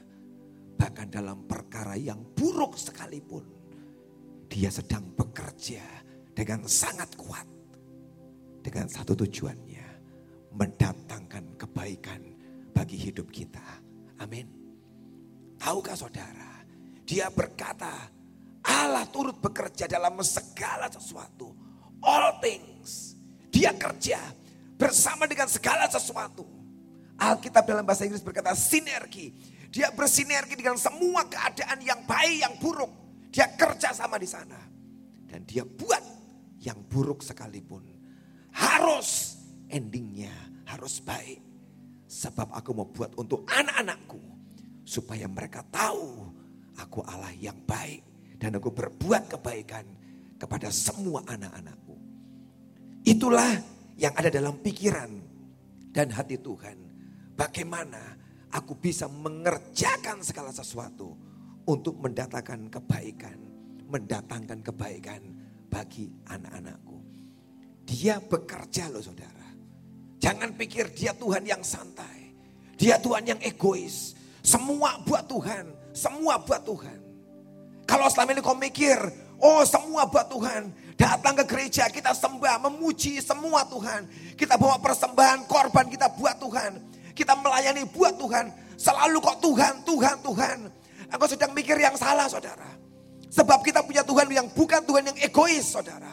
[0.79, 3.47] bahkan dalam perkara yang buruk sekalipun,
[4.51, 5.83] dia sedang bekerja
[6.35, 7.54] dengan sangat kuat.
[8.64, 9.87] Dengan satu tujuannya,
[10.57, 12.24] mendatangkan kebaikan
[12.72, 13.61] bagi hidup kita.
[14.24, 14.48] Amin.
[15.61, 16.64] Tahukah saudara,
[17.05, 18.09] dia berkata,
[18.64, 21.53] Allah turut bekerja dalam segala sesuatu.
[22.00, 23.20] All things.
[23.53, 24.18] Dia kerja
[24.81, 26.48] bersama dengan segala sesuatu.
[27.20, 29.31] Alkitab dalam bahasa Inggris berkata sinergi.
[29.68, 32.90] Dia bersinergi dengan semua keadaan yang baik, yang buruk.
[33.29, 34.59] Dia kerja sama di sana.
[35.29, 36.03] Dan dia buat
[36.64, 37.93] yang buruk sekalipun.
[38.55, 39.38] Harus
[39.69, 40.33] endingnya
[40.71, 41.43] harus baik.
[42.07, 44.23] Sebab aku mau buat untuk anak-anakku.
[44.87, 46.31] Supaya mereka tahu
[46.79, 48.03] aku Allah yang baik.
[48.38, 49.87] Dan aku berbuat kebaikan
[50.38, 51.97] kepada semua anak-anakku.
[53.05, 53.53] Itulah
[54.01, 55.11] yang ada dalam pikiran
[55.95, 56.79] dan hati Tuhan.
[57.35, 58.14] Bagaimana
[58.55, 61.14] aku bisa mengerjakan segala sesuatu
[61.67, 63.38] untuk mendatangkan kebaikan,
[63.88, 65.23] mendatangkan kebaikan
[65.71, 66.93] bagi anak-anakku.
[67.85, 69.49] Dia bekerja loh saudara.
[70.20, 72.33] Jangan pikir dia Tuhan yang santai.
[72.81, 74.16] Dia Tuhan yang egois.
[74.40, 75.68] Semua buat Tuhan.
[75.92, 76.99] Semua buat Tuhan.
[77.85, 78.97] Kalau selama ini kau mikir,
[79.38, 80.73] oh semua buat Tuhan.
[80.97, 84.09] Datang ke gereja, kita sembah, memuji semua Tuhan.
[84.35, 86.81] Kita bawa persembahan, korban kita buat Tuhan.
[87.12, 88.51] Kita melayani buat Tuhan.
[88.81, 90.59] Selalu kok Tuhan, Tuhan, Tuhan.
[91.12, 92.66] Engkau sedang mikir yang salah saudara.
[93.31, 96.11] Sebab kita punya Tuhan yang bukan Tuhan yang egois saudara.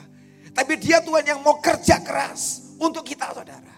[0.52, 3.76] Tapi dia Tuhan yang mau kerja keras untuk kita saudara.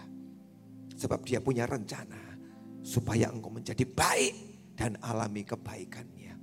[0.94, 2.38] Sebab dia punya rencana
[2.82, 4.34] supaya engkau menjadi baik
[4.74, 6.34] dan alami kebaikannya.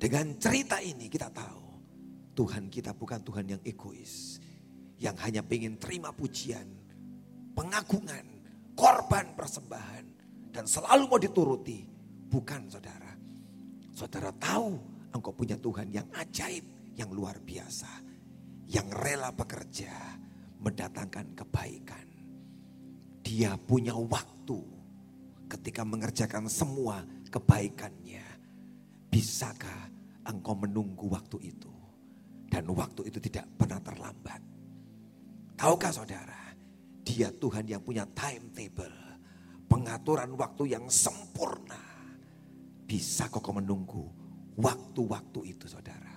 [0.00, 1.60] Dengan cerita ini kita tahu
[2.34, 4.40] Tuhan kita bukan Tuhan yang egois.
[5.00, 6.64] Yang hanya ingin terima pujian,
[7.56, 8.24] pengagungan,
[8.76, 10.04] korban persembahan.
[10.52, 11.88] Dan selalu mau dituruti.
[12.30, 13.12] Bukan saudara.
[13.90, 14.76] Saudara tahu
[15.12, 16.62] engkau punya Tuhan yang ajaib,
[16.96, 18.09] yang luar biasa.
[18.70, 19.90] Yang rela bekerja,
[20.62, 22.06] mendatangkan kebaikan.
[23.26, 24.62] Dia punya waktu
[25.50, 27.02] ketika mengerjakan semua
[27.34, 28.22] kebaikannya.
[29.10, 29.90] Bisakah
[30.30, 31.72] engkau menunggu waktu itu?
[32.46, 34.42] Dan waktu itu tidak pernah terlambat.
[35.58, 36.54] Tahukah saudara,
[37.02, 38.94] dia Tuhan yang punya timetable.
[39.70, 41.78] Pengaturan waktu yang sempurna.
[42.86, 44.02] Bisa kok menunggu
[44.58, 46.09] waktu-waktu itu saudara.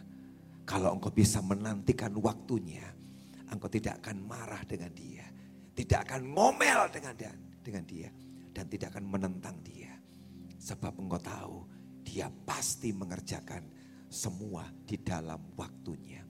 [0.63, 2.87] Kalau engkau bisa menantikan waktunya,
[3.51, 5.27] engkau tidak akan marah dengan dia.
[5.73, 7.33] Tidak akan ngomel dengan dia,
[7.65, 8.09] dengan dia
[8.53, 9.91] dan tidak akan menentang dia.
[10.61, 11.55] Sebab engkau tahu
[12.05, 13.65] dia pasti mengerjakan
[14.07, 16.21] semua di dalam waktunya.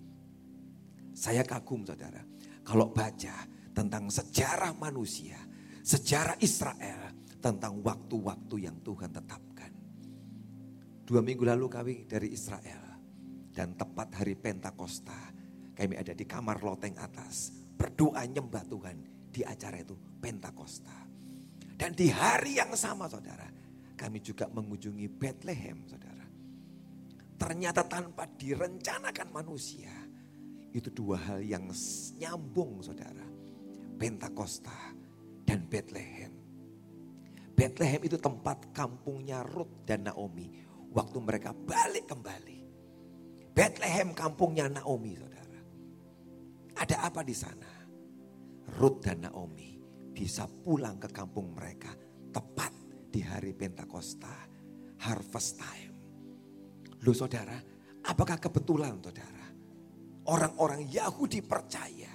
[1.14, 2.24] Saya kagum saudara,
[2.64, 5.38] kalau baca tentang sejarah manusia,
[5.84, 9.72] sejarah Israel, tentang waktu-waktu yang Tuhan tetapkan.
[11.04, 12.93] Dua minggu lalu kami dari Israel,
[13.54, 15.32] dan tepat hari Pentakosta,
[15.78, 18.98] kami ada di kamar loteng atas, berdoa nyembah Tuhan
[19.30, 21.06] di acara itu Pentakosta.
[21.78, 23.46] Dan di hari yang sama saudara,
[23.94, 26.26] kami juga mengunjungi Bethlehem saudara.
[27.38, 29.92] Ternyata tanpa direncanakan manusia.
[30.74, 31.70] Itu dua hal yang
[32.18, 33.26] nyambung saudara.
[34.00, 34.96] Pentakosta
[35.46, 36.34] dan Bethlehem.
[37.54, 40.50] Bethlehem itu tempat kampungnya Ruth dan Naomi.
[40.94, 42.63] Waktu mereka balik kembali.
[43.54, 45.62] Bethlehem kampungnya Naomi saudara.
[46.74, 47.70] Ada apa di sana?
[48.82, 49.78] Ruth dan Naomi
[50.10, 51.94] bisa pulang ke kampung mereka
[52.34, 52.74] tepat
[53.14, 54.34] di hari Pentakosta,
[55.06, 55.94] harvest time.
[57.06, 57.54] Loh saudara,
[58.10, 59.46] apakah kebetulan saudara?
[60.34, 62.10] Orang-orang Yahudi percaya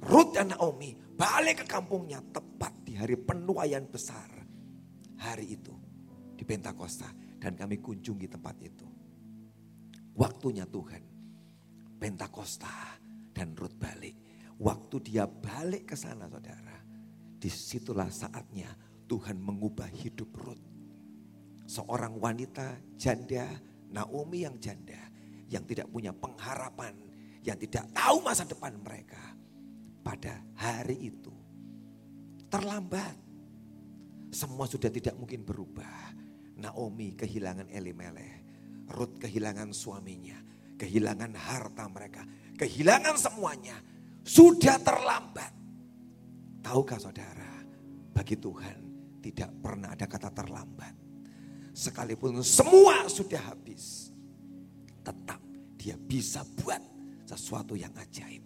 [0.00, 4.32] Ruth dan Naomi balik ke kampungnya tepat di hari penuaian besar.
[5.20, 5.76] Hari itu
[6.32, 8.89] di Pentakosta dan kami kunjungi tempat itu.
[10.20, 11.00] Waktunya Tuhan.
[11.96, 13.00] Pentakosta
[13.32, 14.16] dan Ruth balik.
[14.60, 16.76] Waktu dia balik ke sana saudara.
[17.40, 18.68] Di situlah saatnya
[19.08, 20.60] Tuhan mengubah hidup Ruth.
[21.64, 23.48] Seorang wanita janda
[23.90, 25.00] Naomi yang janda,
[25.50, 26.94] yang tidak punya pengharapan,
[27.42, 29.18] yang tidak tahu masa depan mereka.
[30.04, 31.34] Pada hari itu
[32.46, 33.16] terlambat.
[34.30, 36.14] Semua sudah tidak mungkin berubah.
[36.60, 38.39] Naomi kehilangan Elimelech,
[38.90, 40.36] Ruth kehilangan suaminya,
[40.76, 42.22] kehilangan harta mereka,
[42.58, 43.78] kehilangan semuanya.
[44.20, 45.52] Sudah terlambat.
[46.60, 47.64] Tahukah saudara,
[48.12, 48.78] bagi Tuhan
[49.24, 50.94] tidak pernah ada kata terlambat.
[51.72, 54.12] Sekalipun semua sudah habis.
[55.00, 55.40] Tetap
[55.80, 56.84] dia bisa buat
[57.24, 58.44] sesuatu yang ajaib.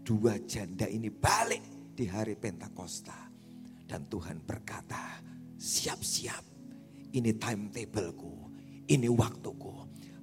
[0.00, 3.28] Dua janda ini balik di hari Pentakosta.
[3.84, 5.20] Dan Tuhan berkata,
[5.60, 6.56] siap-siap.
[7.08, 8.47] Ini timetableku,
[8.88, 9.72] ini waktuku.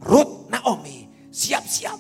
[0.01, 1.97] Ruth Naomi, siap-siap.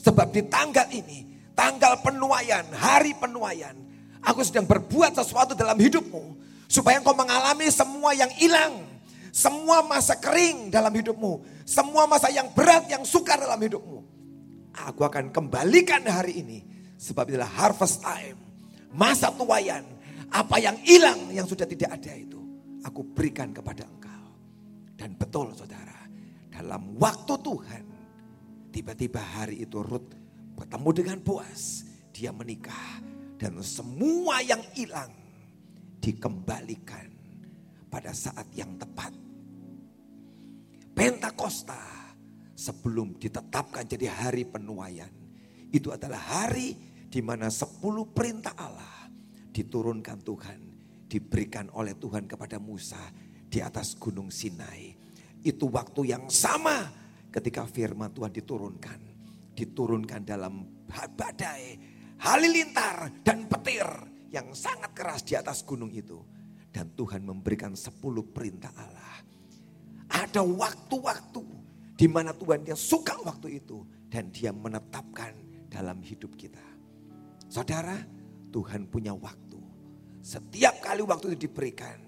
[0.00, 1.24] Sebab di tanggal ini,
[1.56, 3.76] tanggal penuaian, hari penuaian.
[4.20, 6.36] Aku sedang berbuat sesuatu dalam hidupmu.
[6.70, 8.90] Supaya engkau mengalami semua yang hilang
[9.30, 11.62] semua masa kering dalam hidupmu.
[11.62, 13.98] Semua masa yang berat, yang sukar dalam hidupmu.
[14.90, 16.58] Aku akan kembalikan hari ini.
[16.98, 18.38] Sebab inilah harvest time.
[18.90, 19.86] Masa tuayan.
[20.30, 22.38] Apa yang hilang, yang sudah tidak ada itu.
[22.86, 24.24] Aku berikan kepada engkau.
[24.98, 25.89] Dan betul saudara.
[26.60, 27.84] Dalam waktu Tuhan.
[28.68, 30.12] Tiba-tiba hari itu Ruth
[30.52, 31.88] bertemu dengan Boas.
[32.12, 33.00] Dia menikah.
[33.40, 35.08] Dan semua yang hilang
[36.04, 37.08] dikembalikan
[37.88, 39.08] pada saat yang tepat.
[40.92, 41.80] Pentakosta
[42.52, 45.08] sebelum ditetapkan jadi hari penuaian.
[45.72, 46.76] Itu adalah hari
[47.08, 49.08] di mana sepuluh perintah Allah
[49.48, 50.60] diturunkan Tuhan.
[51.08, 53.00] Diberikan oleh Tuhan kepada Musa
[53.48, 54.99] di atas gunung Sinai.
[55.40, 56.90] Itu waktu yang sama
[57.32, 59.00] ketika firman Tuhan diturunkan.
[59.56, 61.76] Diturunkan dalam badai,
[62.20, 63.86] halilintar dan petir
[64.32, 66.20] yang sangat keras di atas gunung itu.
[66.70, 69.16] Dan Tuhan memberikan sepuluh perintah Allah.
[70.10, 71.42] Ada waktu-waktu
[71.98, 73.82] di mana Tuhan dia suka waktu itu.
[74.10, 75.34] Dan dia menetapkan
[75.70, 76.62] dalam hidup kita.
[77.46, 77.94] Saudara,
[78.50, 79.58] Tuhan punya waktu.
[80.18, 81.98] Setiap kali waktu itu diberikan.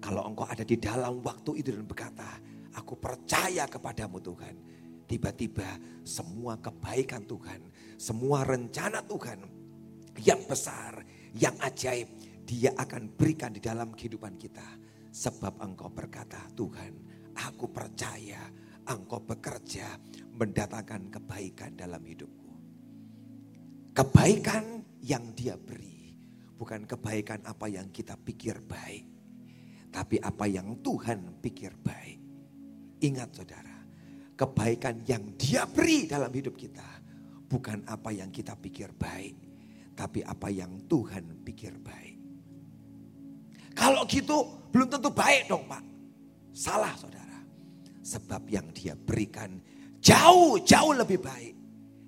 [0.00, 2.28] Kalau engkau ada di dalam waktu itu dan berkata,
[2.74, 4.56] aku percaya kepadamu Tuhan.
[5.04, 5.68] Tiba-tiba
[6.02, 7.60] semua kebaikan Tuhan,
[8.00, 9.40] semua rencana Tuhan
[10.24, 11.04] yang besar,
[11.36, 12.08] yang ajaib,
[12.44, 14.64] dia akan berikan di dalam kehidupan kita.
[15.14, 16.92] Sebab engkau berkata, Tuhan
[17.34, 18.46] aku percaya
[18.86, 19.98] engkau bekerja
[20.34, 22.52] mendatangkan kebaikan dalam hidupku.
[23.94, 26.14] Kebaikan yang dia beri,
[26.58, 29.06] bukan kebaikan apa yang kita pikir baik.
[29.94, 32.23] Tapi apa yang Tuhan pikir baik.
[33.04, 33.76] Ingat saudara,
[34.32, 36.88] kebaikan yang dia beri dalam hidup kita.
[37.44, 39.36] Bukan apa yang kita pikir baik.
[39.92, 42.16] Tapi apa yang Tuhan pikir baik.
[43.76, 45.84] Kalau gitu belum tentu baik dong pak.
[46.56, 47.44] Salah saudara.
[48.00, 49.60] Sebab yang dia berikan
[50.00, 51.54] jauh-jauh lebih baik.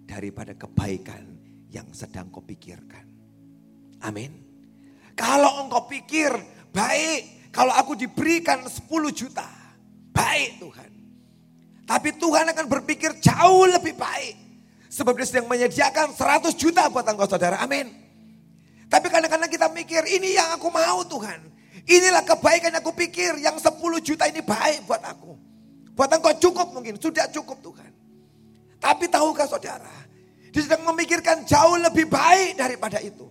[0.09, 1.29] Daripada kebaikan
[1.69, 3.05] yang sedang kau pikirkan.
[4.01, 4.33] Amin.
[5.13, 6.33] Kalau engkau pikir
[6.73, 7.53] baik.
[7.53, 8.81] Kalau aku diberikan 10
[9.13, 9.56] juta.
[10.17, 10.91] Baik Tuhan.
[11.85, 14.35] Tapi Tuhan akan berpikir jauh lebih baik.
[14.89, 17.61] Sebab dia sedang menyediakan 100 juta buat engkau saudara.
[17.61, 17.93] Amin.
[18.89, 21.53] Tapi kadang-kadang kita mikir ini yang aku mau Tuhan.
[21.85, 23.37] Inilah kebaikan yang aku pikir.
[23.39, 25.37] Yang 10 juta ini baik buat aku.
[25.93, 26.97] Buat engkau cukup mungkin.
[26.97, 27.93] Sudah cukup Tuhan.
[28.81, 29.93] Tapi tahukah saudara.
[30.51, 33.29] Dia sedang memikirkan jauh lebih baik daripada itu.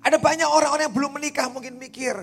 [0.00, 2.14] Ada banyak orang-orang yang belum menikah mungkin mikir.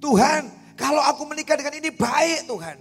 [0.00, 2.78] Tuhan kalau aku menikah dengan ini baik Tuhan.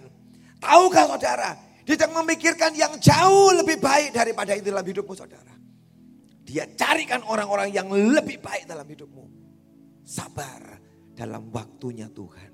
[0.60, 1.52] Tahukah saudara,
[1.84, 5.54] dia memikirkan yang jauh lebih baik daripada itu dalam hidupmu saudara.
[6.44, 9.26] Dia carikan orang-orang yang lebih baik dalam hidupmu.
[10.04, 10.80] Sabar
[11.16, 12.52] dalam waktunya Tuhan.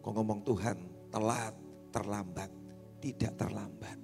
[0.00, 0.76] Kau ngomong Tuhan
[1.12, 1.54] telat,
[1.94, 2.50] terlambat,
[3.02, 3.98] tidak terlambat.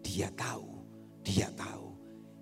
[0.00, 0.82] Dia tahu,
[1.22, 1.94] dia tahu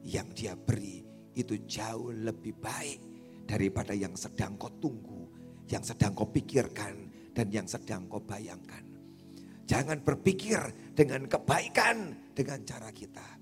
[0.07, 1.05] yang dia beri
[1.39, 2.99] itu jauh lebih baik
[3.47, 5.31] daripada yang sedang kau tunggu,
[5.71, 7.08] yang sedang kau pikirkan,
[7.39, 8.83] dan yang sedang kau bayangkan.
[9.63, 10.59] Jangan berpikir
[10.91, 13.39] dengan kebaikan dengan cara kita.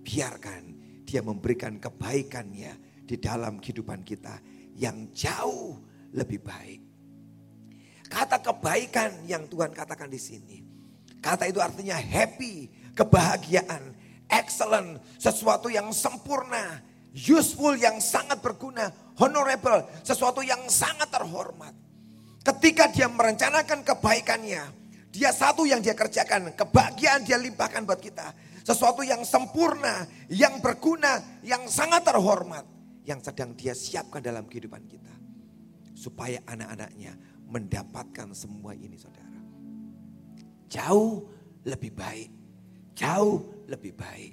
[0.00, 0.62] Biarkan
[1.04, 4.40] dia memberikan kebaikannya di dalam kehidupan kita
[4.80, 5.76] yang jauh
[6.16, 6.80] lebih baik.
[8.08, 10.56] Kata kebaikan yang Tuhan katakan di sini.
[11.20, 13.92] Kata itu artinya happy, kebahagiaan,
[14.32, 16.80] excellent, sesuatu yang sempurna,
[17.12, 18.88] useful yang sangat berguna,
[19.20, 21.87] honorable, sesuatu yang sangat terhormat.
[22.42, 24.62] Ketika dia merencanakan kebaikannya,
[25.08, 28.32] dia satu yang dia kerjakan, kebahagiaan dia limpahkan buat kita.
[28.62, 32.62] Sesuatu yang sempurna, yang berguna, yang sangat terhormat.
[33.08, 35.14] Yang sedang dia siapkan dalam kehidupan kita.
[35.96, 37.16] Supaya anak-anaknya
[37.48, 39.40] mendapatkan semua ini saudara.
[40.68, 41.24] Jauh
[41.64, 42.30] lebih baik.
[42.92, 44.32] Jauh lebih baik.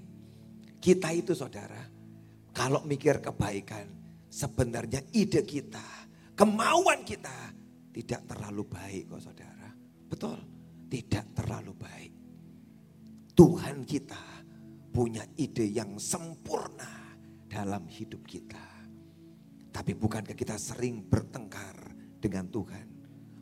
[0.83, 1.81] Kita itu saudara,
[2.51, 3.87] kalau mikir kebaikan,
[4.27, 5.81] sebenarnya ide kita,
[6.35, 7.55] kemauan kita
[7.95, 9.71] tidak terlalu baik kok saudara.
[10.11, 10.55] Betul
[10.89, 12.13] tidak terlalu baik.
[13.35, 14.23] Tuhan kita
[14.95, 17.19] punya ide yang sempurna
[17.51, 18.63] dalam hidup kita.
[19.75, 21.75] Tapi bukankah kita sering bertengkar
[22.15, 22.87] dengan Tuhan?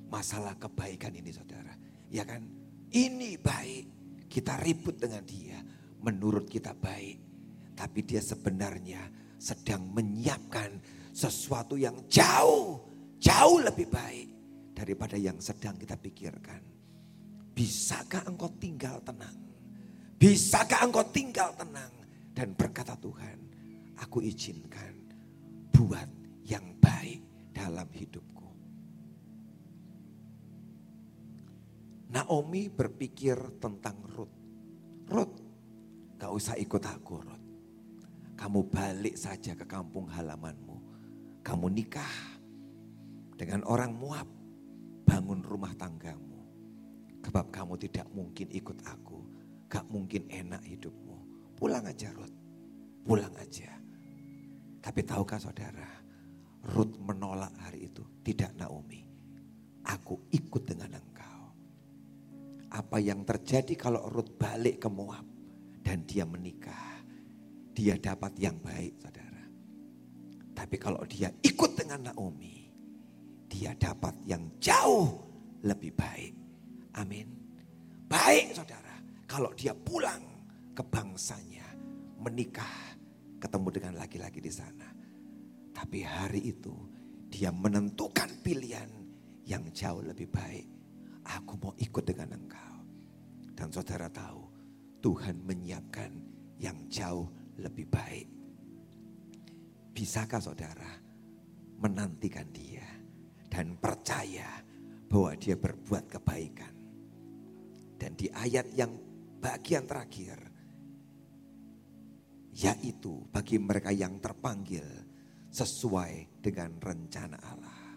[0.09, 1.77] Masalah kebaikan ini saudara.
[2.09, 2.41] Ya kan?
[2.89, 3.85] Ini baik.
[4.25, 5.61] Kita ribut dengan dia.
[6.01, 7.21] Menurut kita baik.
[7.77, 10.81] Tapi dia sebenarnya sedang menyiapkan
[11.13, 12.81] sesuatu yang jauh,
[13.21, 14.33] jauh lebih baik
[14.73, 16.62] daripada yang sedang kita pikirkan.
[17.53, 19.38] Bisakah engkau tinggal tenang?
[20.17, 21.93] Bisakah engkau tinggal tenang?
[22.33, 23.38] Dan berkata Tuhan,
[24.01, 24.97] aku izinkan
[25.69, 26.09] buat
[26.49, 28.50] yang baik dalam hidupku.
[32.13, 34.37] Naomi berpikir tentang Ruth.
[35.10, 35.37] Ruth,
[36.17, 37.45] gak usah ikut aku Ruth.
[38.33, 40.77] Kamu balik saja ke kampung halamanmu.
[41.45, 42.15] Kamu nikah
[43.37, 44.42] dengan orang Moab.
[45.04, 46.33] Bangun rumah tanggamu
[47.23, 49.19] Sebab kamu tidak mungkin ikut aku.
[49.71, 51.17] Gak mungkin enak hidupmu.
[51.56, 52.35] Pulang aja Ruth.
[53.08, 53.71] Pulang aja.
[54.83, 55.87] Tapi tahukah saudara.
[56.75, 58.04] Ruth menolak hari itu.
[58.21, 59.01] Tidak Naomi.
[59.87, 61.41] Aku ikut dengan engkau.
[62.75, 65.23] Apa yang terjadi kalau Ruth balik ke Moab.
[65.79, 67.01] Dan dia menikah.
[67.73, 69.43] Dia dapat yang baik saudara.
[70.54, 72.62] Tapi kalau dia ikut dengan Naomi.
[73.54, 75.13] Dia dapat yang jauh
[75.62, 76.33] lebih baik.
[76.97, 77.29] Amin.
[78.10, 78.97] Baik saudara,
[79.29, 80.25] kalau dia pulang
[80.73, 81.69] ke bangsanya,
[82.17, 82.97] menikah,
[83.37, 84.89] ketemu dengan laki-laki di sana.
[85.69, 86.73] Tapi hari itu
[87.29, 88.89] dia menentukan pilihan
[89.45, 90.65] yang jauh lebih baik.
[91.21, 92.75] Aku mau ikut dengan engkau.
[93.54, 94.49] Dan saudara tahu
[95.06, 96.12] Tuhan menyiapkan
[96.58, 97.29] yang jauh
[97.62, 98.27] lebih baik.
[99.93, 100.89] Bisakah saudara
[101.77, 102.83] menantikan dia
[103.54, 104.65] dan percaya
[105.06, 106.73] bahwa dia berbuat kebaikan.
[108.01, 108.97] Dan di ayat yang
[109.37, 110.41] bagian terakhir,
[112.58, 114.81] yaitu bagi mereka yang terpanggil
[115.54, 117.93] sesuai dengan rencana Allah.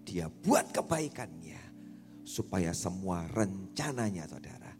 [0.00, 1.60] Dia buat kebaikannya
[2.24, 4.72] supaya semua rencananya saudara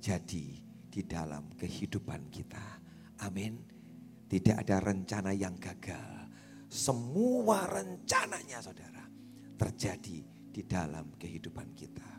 [0.00, 0.46] jadi
[0.88, 2.80] di dalam kehidupan kita.
[3.20, 3.60] Amin.
[4.28, 6.32] Tidak ada rencana yang gagal.
[6.68, 8.97] Semua rencananya saudara
[9.58, 10.18] terjadi
[10.54, 12.10] di dalam kehidupan kita.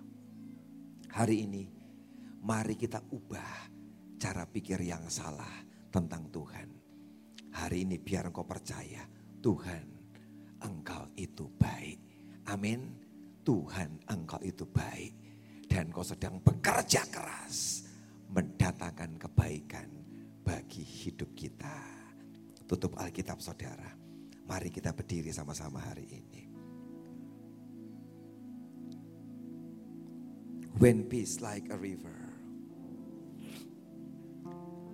[1.16, 1.64] Hari ini
[2.44, 3.72] mari kita ubah
[4.20, 6.70] cara pikir yang salah tentang Tuhan.
[7.56, 9.08] Hari ini biar engkau percaya
[9.40, 10.00] Tuhan
[10.64, 12.00] engkau itu baik.
[12.52, 12.96] Amin.
[13.44, 15.14] Tuhan engkau itu baik.
[15.70, 17.86] Dan kau sedang bekerja keras
[18.30, 19.90] mendatangkan kebaikan
[20.42, 21.78] bagi hidup kita.
[22.66, 23.90] Tutup Alkitab saudara.
[24.50, 26.49] Mari kita berdiri sama-sama hari ini.
[30.78, 32.20] When peace like a river.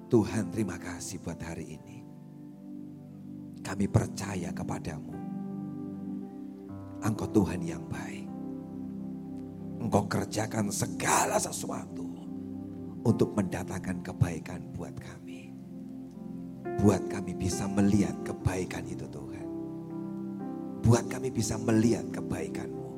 [0.08, 1.98] Tuhan terima kasih buat hari ini.
[3.66, 5.12] Kami percaya kepadamu.
[7.04, 8.30] Engkau Tuhan yang baik.
[9.84, 12.08] Engkau kerjakan segala sesuatu
[13.06, 15.54] untuk mendatangkan kebaikan buat kami.
[16.82, 19.48] Buat kami bisa melihat kebaikan itu Tuhan.
[20.86, 22.90] Buat kami bisa melihat kebaikanmu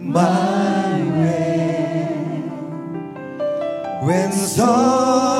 [0.00, 2.42] my way.
[4.02, 5.33] When sorrows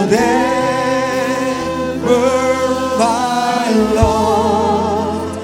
[0.00, 0.20] Whatever
[2.96, 5.34] my Lord,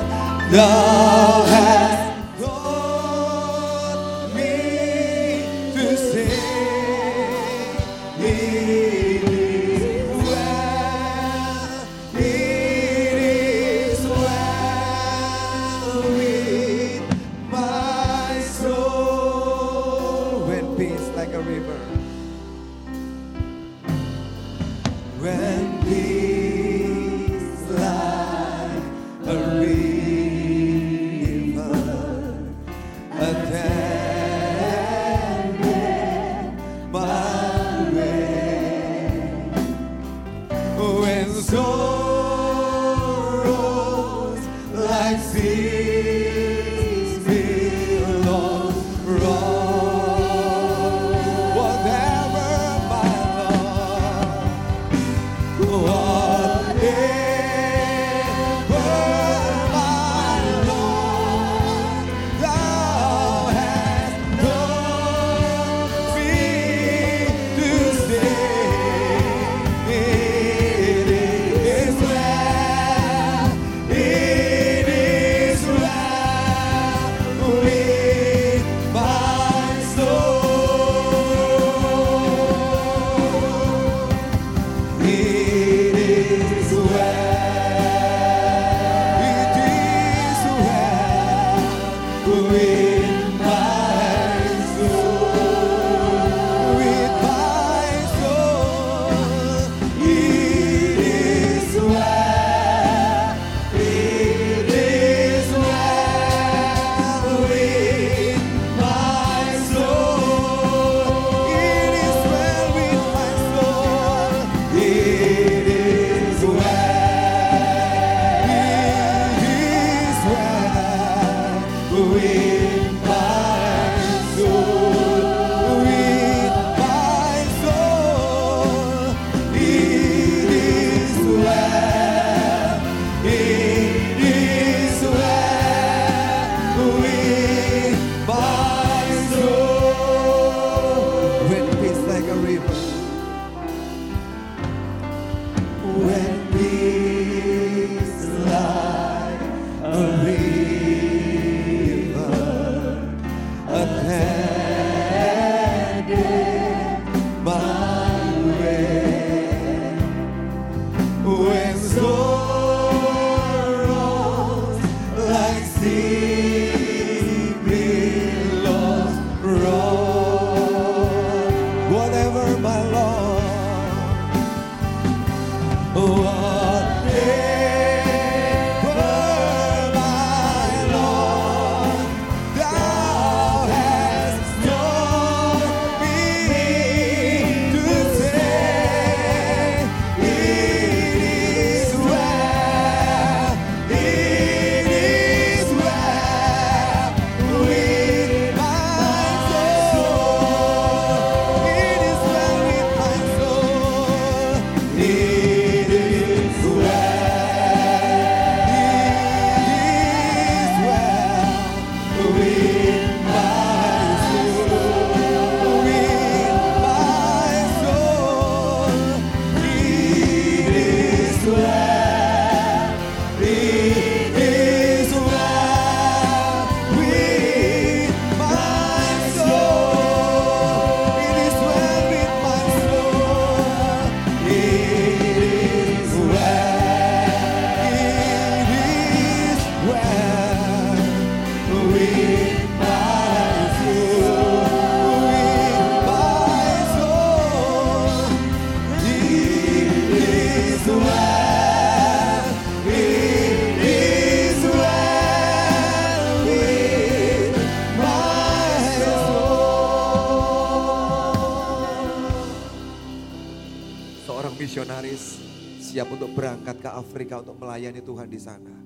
[266.94, 268.76] Afrika untuk melayani Tuhan di sana.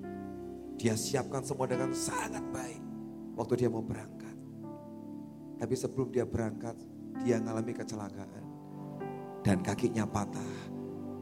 [0.79, 2.83] Dia siapkan semua dengan sangat baik
[3.35, 4.37] waktu dia mau berangkat.
[5.59, 6.79] Tapi sebelum dia berangkat,
[7.27, 8.47] dia mengalami kecelakaan.
[9.43, 10.55] Dan kakinya patah.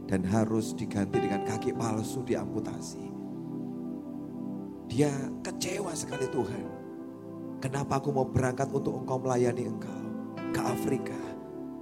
[0.06, 3.10] Dan harus diganti dengan kaki palsu diamputasi.
[4.86, 5.10] Dia
[5.42, 6.66] kecewa sekali Tuhan.
[7.58, 10.02] Kenapa aku mau berangkat untuk engkau melayani engkau
[10.54, 11.20] ke Afrika.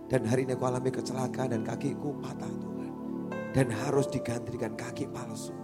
[0.09, 2.74] Dan hari ini aku alami kecelakaan dan kakiku patah Tuhan.
[3.55, 5.55] Dan harus diganti dengan kaki palsu.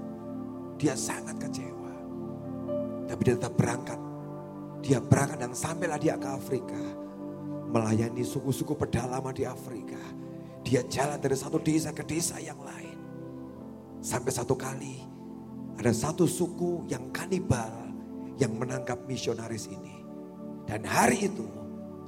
[0.79, 1.95] Dia sangat kecewa.
[3.11, 3.99] Tapi dia tetap berangkat.
[4.81, 6.83] Dia berangkat dan sampailah dia ke Afrika.
[7.75, 9.99] Melayani suku-suku pedalaman di Afrika.
[10.63, 12.99] Dia jalan dari satu desa ke desa yang lain.
[14.01, 15.03] Sampai satu kali
[15.77, 17.73] ada satu suku yang kanibal
[18.41, 20.01] yang menangkap misionaris ini.
[20.65, 21.49] Dan hari itu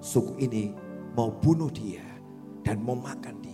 [0.00, 0.72] suku ini
[1.12, 2.04] mau bunuh dia
[2.64, 3.51] dan mau makan dia.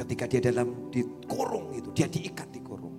[0.00, 2.96] Ketika dia dalam dikurung itu, dia diikat di kurung.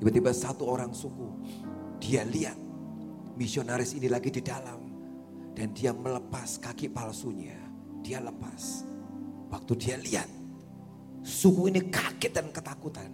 [0.00, 1.28] Tiba-tiba satu orang suku,
[2.00, 2.56] dia lihat
[3.36, 4.80] misionaris ini lagi di dalam.
[5.52, 7.60] Dan dia melepas kaki palsunya.
[8.00, 8.88] Dia lepas.
[9.52, 10.24] Waktu dia lihat,
[11.20, 13.12] suku ini kaget dan ketakutan.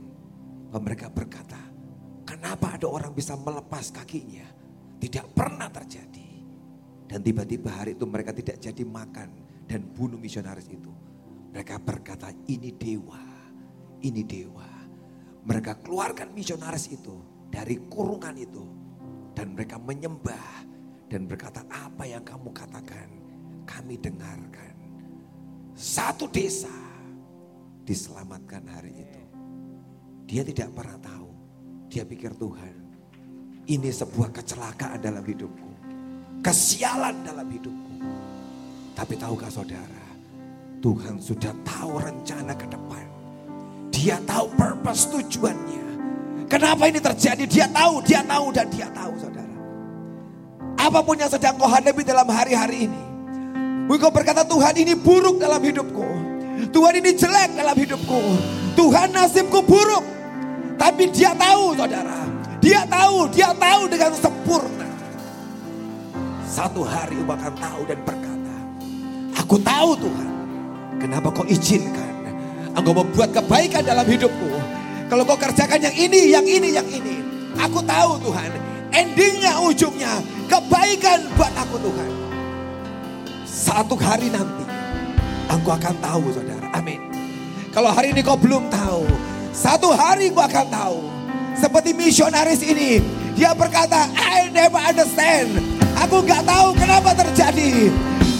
[0.70, 1.58] Mereka berkata,
[2.22, 4.46] kenapa ada orang bisa melepas kakinya?
[5.02, 6.30] Tidak pernah terjadi.
[7.10, 9.28] Dan tiba-tiba hari itu mereka tidak jadi makan
[9.66, 11.07] dan bunuh misionaris itu.
[11.58, 13.18] Mereka berkata, ini dewa,
[13.98, 14.70] ini dewa.
[15.42, 17.18] Mereka keluarkan misionaris itu
[17.50, 18.62] dari kurungan itu.
[19.34, 20.62] Dan mereka menyembah
[21.10, 23.10] dan berkata, apa yang kamu katakan,
[23.66, 24.70] kami dengarkan.
[25.74, 26.70] Satu desa
[27.82, 29.22] diselamatkan hari itu.
[30.30, 31.30] Dia tidak pernah tahu.
[31.90, 32.74] Dia pikir Tuhan,
[33.66, 35.70] ini sebuah kecelakaan dalam hidupku.
[36.38, 37.98] Kesialan dalam hidupku.
[38.94, 39.97] Tapi tahukah saudara,
[40.78, 43.04] Tuhan sudah tahu rencana ke depan.
[43.90, 45.84] Dia tahu purpose tujuannya.
[46.46, 47.44] Kenapa ini terjadi?
[47.50, 49.56] Dia tahu, dia tahu dan dia tahu saudara.
[50.78, 53.02] Apa pun yang sedang kau hadapi dalam hari-hari ini.
[53.90, 56.06] Engkau berkata Tuhan ini buruk dalam hidupku.
[56.70, 58.20] Tuhan ini jelek dalam hidupku.
[58.78, 60.06] Tuhan nasibku buruk.
[60.78, 62.22] Tapi dia tahu saudara.
[62.62, 64.86] Dia tahu, dia tahu dengan sempurna.
[66.46, 68.56] Satu hari akan tahu dan berkata.
[69.42, 70.37] Aku tahu Tuhan.
[70.98, 72.14] Kenapa kau izinkan.
[72.74, 74.50] Engkau membuat kebaikan dalam hidupku.
[75.08, 77.16] Kalau kau kerjakan yang ini, yang ini, yang ini.
[77.58, 78.50] Aku tahu Tuhan.
[78.92, 80.20] Endingnya, ujungnya.
[80.50, 82.10] Kebaikan buat aku Tuhan.
[83.46, 84.66] Satu hari nanti.
[85.48, 86.66] Engkau akan tahu saudara.
[86.76, 87.00] Amin.
[87.72, 89.06] Kalau hari ini kau belum tahu.
[89.54, 90.98] Satu hari gua akan tahu.
[91.58, 93.02] Seperti misionaris ini.
[93.34, 95.62] Dia berkata, I never understand.
[96.06, 97.90] Aku gak tahu kenapa terjadi.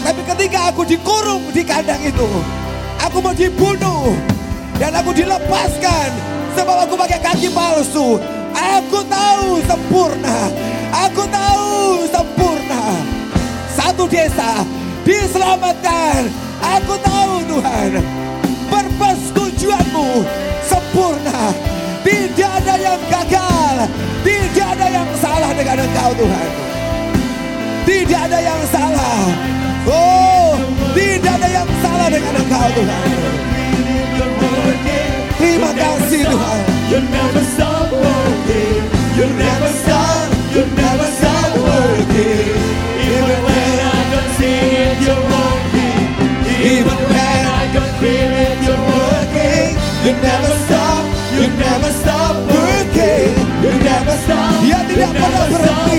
[0.03, 2.27] Tapi ketika aku dikurung di kandang itu.
[3.03, 4.15] Aku mau dibunuh.
[4.79, 6.09] Dan aku dilepaskan.
[6.55, 8.19] Sebab aku pakai kaki palsu.
[8.55, 10.37] Aku tahu sempurna.
[10.89, 12.83] Aku tahu sempurna.
[13.75, 14.63] Satu desa
[15.03, 16.31] diselamatkan.
[16.59, 17.91] Aku tahu Tuhan.
[18.71, 20.23] Purpose tujuanmu
[20.67, 21.51] sempurna.
[22.03, 23.75] Tidak ada yang gagal.
[24.23, 26.47] Tidak ada yang salah dengan engkau Tuhan.
[27.83, 29.58] Tidak ada yang salah.
[29.89, 30.53] Oh,
[30.93, 33.09] tidak ada yang salah dengan engkau Tuhan.
[35.39, 36.61] Terima kasih Tuhan.
[36.93, 38.81] You never stop working.
[39.17, 40.25] You never stop.
[40.53, 42.53] You never stop working.
[43.01, 46.05] Even when I don't see it, you're working.
[46.59, 49.73] Even when I don't feel it, you're working.
[50.05, 51.01] You never stop.
[51.33, 53.29] You never stop working.
[53.65, 54.53] You never stop.
[54.61, 55.89] Dia tidak pernah berhenti.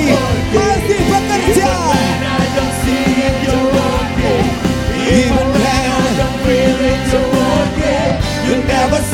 [8.80, 9.09] never